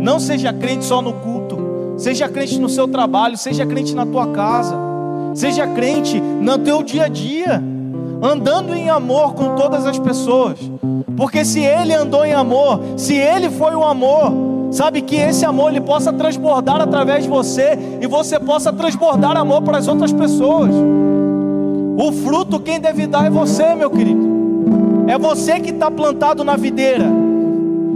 Não 0.00 0.18
seja 0.18 0.52
crente 0.52 0.84
só 0.84 1.00
no 1.00 1.12
culto. 1.12 1.58
Seja 1.96 2.28
crente 2.28 2.58
no 2.58 2.68
seu 2.68 2.88
trabalho. 2.88 3.36
Seja 3.36 3.66
crente 3.66 3.94
na 3.94 4.06
tua 4.06 4.28
casa. 4.28 4.76
Seja 5.34 5.66
crente 5.66 6.20
no 6.20 6.58
teu 6.58 6.82
dia 6.82 7.04
a 7.04 7.08
dia. 7.08 7.62
Andando 8.22 8.74
em 8.74 8.90
amor 8.90 9.34
com 9.34 9.54
todas 9.54 9.86
as 9.86 9.98
pessoas. 9.98 10.58
Porque 11.16 11.44
se 11.44 11.60
Ele 11.60 11.94
andou 11.94 12.24
em 12.24 12.32
amor, 12.32 12.80
se 12.96 13.14
Ele 13.14 13.50
foi 13.50 13.74
o 13.74 13.84
amor, 13.84 14.50
Sabe 14.70 15.02
que 15.02 15.16
esse 15.16 15.44
amor 15.44 15.70
ele 15.70 15.80
possa 15.80 16.12
transbordar 16.12 16.80
através 16.80 17.24
de 17.24 17.28
você 17.28 17.76
e 18.00 18.06
você 18.06 18.38
possa 18.38 18.72
transbordar 18.72 19.36
amor 19.36 19.62
para 19.62 19.78
as 19.78 19.88
outras 19.88 20.12
pessoas. 20.12 20.70
O 21.98 22.12
fruto 22.12 22.60
quem 22.60 22.78
deve 22.78 23.06
dar 23.06 23.26
é 23.26 23.30
você, 23.30 23.74
meu 23.74 23.90
querido. 23.90 24.30
É 25.08 25.18
você 25.18 25.58
que 25.58 25.70
está 25.70 25.90
plantado 25.90 26.44
na 26.44 26.56
videira. 26.56 27.19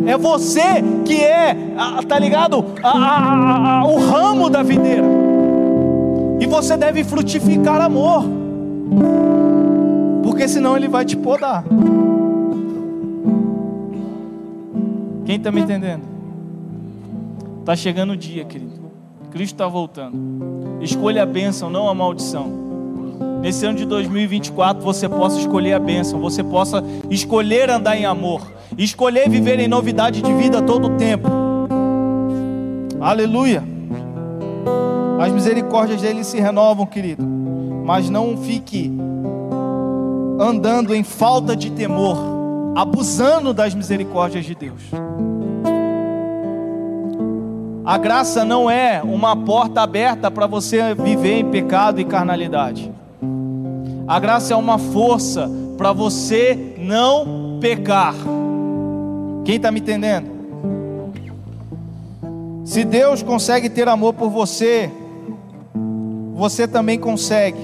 É 0.06 0.16
você 0.16 0.82
que 1.04 1.22
é, 1.22 1.56
tá 2.06 2.18
ligado? 2.18 2.64
A, 2.82 2.88
a, 2.88 3.80
a, 3.80 3.86
o 3.86 3.98
ramo 3.98 4.50
da 4.50 4.62
videira. 4.62 5.06
E 6.40 6.46
você 6.46 6.76
deve 6.76 7.04
frutificar 7.04 7.80
amor. 7.80 8.24
Porque 10.22 10.46
senão 10.46 10.76
ele 10.76 10.88
vai 10.88 11.04
te 11.04 11.16
podar. 11.16 11.64
Quem 15.24 15.36
está 15.36 15.50
me 15.50 15.62
entendendo? 15.62 16.02
Está 17.60 17.74
chegando 17.74 18.12
o 18.12 18.16
dia, 18.16 18.44
querido. 18.44 18.84
Cristo 19.30 19.54
está 19.54 19.66
voltando. 19.66 20.16
Escolha 20.82 21.22
a 21.22 21.26
bênção, 21.26 21.70
não 21.70 21.88
a 21.88 21.94
maldição 21.94 22.64
nesse 23.44 23.66
ano 23.66 23.76
de 23.76 23.84
2024 23.84 24.82
você 24.82 25.06
possa 25.06 25.38
escolher 25.38 25.74
a 25.74 25.78
bênção, 25.78 26.18
você 26.18 26.42
possa 26.42 26.82
escolher 27.10 27.68
andar 27.68 27.94
em 27.94 28.06
amor, 28.06 28.40
escolher 28.78 29.28
viver 29.28 29.58
em 29.60 29.68
novidade 29.68 30.20
de 30.20 30.32
vida 30.32 30.62
todo 30.62 30.88
o 30.88 30.96
tempo. 30.96 31.28
Aleluia. 33.00 33.62
As 35.20 35.32
misericórdias 35.32 36.00
dele 36.00 36.24
se 36.24 36.40
renovam, 36.40 36.86
querido, 36.86 37.24
mas 37.84 38.10
não 38.10 38.36
fique 38.36 38.92
andando 40.38 40.94
em 40.94 41.04
falta 41.04 41.54
de 41.54 41.70
temor, 41.70 42.18
abusando 42.74 43.54
das 43.54 43.74
misericórdias 43.74 44.44
de 44.44 44.54
Deus. 44.54 44.82
A 47.84 47.98
graça 47.98 48.44
não 48.44 48.70
é 48.70 49.02
uma 49.02 49.36
porta 49.36 49.82
aberta 49.82 50.30
para 50.30 50.46
você 50.46 50.94
viver 50.94 51.40
em 51.40 51.50
pecado 51.50 52.00
e 52.00 52.04
carnalidade. 52.04 52.90
A 54.08 54.18
graça 54.18 54.54
é 54.54 54.56
uma 54.56 54.78
força 54.78 55.50
para 55.76 55.92
você 55.92 56.74
não 56.78 57.58
pecar. 57.60 58.14
Quem 59.44 59.56
está 59.56 59.70
me 59.70 59.80
entendendo? 59.80 60.34
Se 62.64 62.82
Deus 62.82 63.22
consegue 63.22 63.68
ter 63.68 63.86
amor 63.88 64.14
por 64.14 64.30
você, 64.30 64.90
você 66.34 66.66
também 66.66 66.98
consegue. 66.98 67.58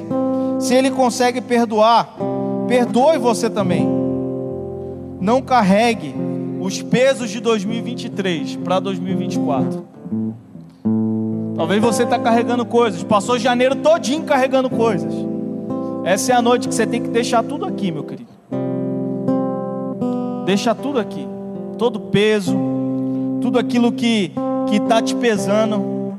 Se 0.59 0.74
Ele 0.74 0.91
consegue 0.91 1.41
perdoar, 1.41 2.14
perdoe 2.68 3.16
você 3.16 3.49
também. 3.49 3.89
Não 5.20 5.41
carregue 5.41 6.14
os 6.61 6.83
pesos 6.83 7.31
de 7.31 7.41
2023 7.41 8.57
para 8.57 8.78
2024. 8.78 9.89
Talvez 11.57 11.81
você 11.83 12.03
está 12.05 12.18
carregando 12.18 12.66
coisas, 12.66 13.03
passou 13.03 13.39
janeiro 13.39 13.76
todinho 13.76 14.22
carregando 14.24 14.68
coisas. 14.68 15.12
Essa 16.05 16.33
é 16.33 16.35
a 16.35 16.43
noite 16.43 16.68
que 16.68 16.74
você 16.74 16.87
tem 16.87 17.03
que 17.03 17.09
deixar 17.09 17.43
tudo 17.43 17.64
aqui, 17.64 17.91
meu 17.91 18.05
querido. 18.05 18.31
Deixa 20.45 20.74
tudo 20.74 20.99
aqui. 20.99 21.39
Todo 21.81 21.99
peso, 21.99 22.55
tudo 23.41 23.59
aquilo 23.59 23.91
que 23.91 24.31
que 24.68 24.76
está 24.76 25.01
te 25.01 25.14
pesando. 25.16 26.18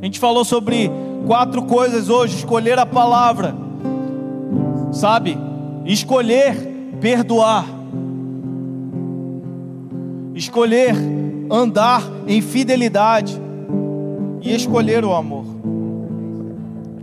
A 0.00 0.04
gente 0.04 0.20
falou 0.20 0.44
sobre 0.44 0.88
quatro 1.26 1.62
coisas 1.62 2.08
hoje: 2.08 2.36
escolher 2.36 2.78
a 2.78 2.86
palavra, 2.86 3.52
sabe? 4.92 5.36
Escolher 5.84 6.54
perdoar, 7.00 7.66
escolher 10.36 10.94
andar 11.50 12.08
em 12.28 12.40
fidelidade 12.40 13.42
e 14.40 14.54
escolher 14.54 15.04
o 15.04 15.12
amor, 15.12 15.46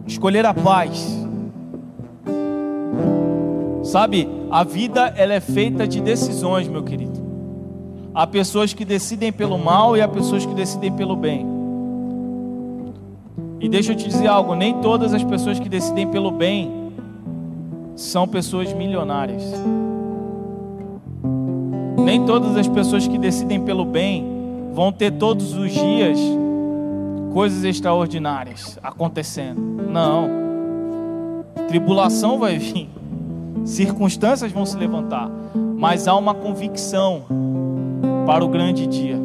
escolher 0.08 0.46
a 0.46 0.54
paz. 0.54 1.06
Sabe, 3.84 4.26
a 4.50 4.64
vida 4.64 5.14
ela 5.18 5.34
é 5.34 5.42
feita 5.42 5.86
de 5.86 6.00
decisões, 6.00 6.70
meu 6.70 6.82
querido. 6.82 7.27
Há 8.18 8.26
pessoas 8.26 8.74
que 8.74 8.84
decidem 8.84 9.32
pelo 9.32 9.60
mal 9.60 9.96
e 9.96 10.02
há 10.02 10.08
pessoas 10.08 10.44
que 10.44 10.56
decidem 10.56 10.92
pelo 10.92 11.16
bem. 11.16 11.46
E 13.60 13.70
deixa 13.70 13.92
eu 13.92 13.96
te 13.96 14.08
dizer 14.08 14.26
algo, 14.26 14.56
nem 14.56 14.82
todas 14.82 15.14
as 15.14 15.24
pessoas 15.24 15.60
que 15.60 15.70
decidem 15.70 16.08
pelo 16.08 16.32
bem 16.32 16.92
são 17.96 18.28
pessoas 18.28 18.74
milionárias. 18.74 19.44
Nem 22.04 22.26
todas 22.26 22.58
as 22.58 22.68
pessoas 22.68 23.08
que 23.08 23.20
decidem 23.20 23.64
pelo 23.64 23.86
bem 23.86 24.26
vão 24.74 24.92
ter 24.92 25.12
todos 25.12 25.54
os 25.54 25.72
dias 25.72 26.20
coisas 27.32 27.64
extraordinárias 27.64 28.80
acontecendo. 28.82 29.62
Não. 29.92 30.28
Tribulação 31.68 32.40
vai 32.40 32.58
vir 32.58 32.90
circunstâncias 33.64 34.52
vão 34.52 34.66
se 34.66 34.76
levantar, 34.76 35.30
mas 35.78 36.08
há 36.08 36.16
uma 36.16 36.34
convicção 36.34 37.24
para 38.28 38.44
o 38.44 38.50
grande 38.50 38.86
dia. 38.86 39.18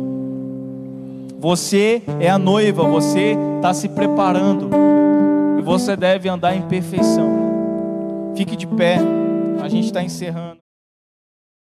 Você 1.41 2.03
é 2.21 2.31
a 2.31 2.39
noiva, 2.39 2.85
você 2.85 3.37
está 3.57 3.75
se 3.75 3.89
preparando 3.89 4.71
e 5.59 5.63
você 5.63 5.97
deve 5.97 6.29
andar 6.29 6.55
em 6.55 6.63
perfeição. 6.63 8.33
Fique 8.37 8.55
de 8.55 8.65
pé, 8.65 8.99
a 9.61 9.69
gente 9.69 9.87
está 9.87 10.05
encerrando. 10.05 10.62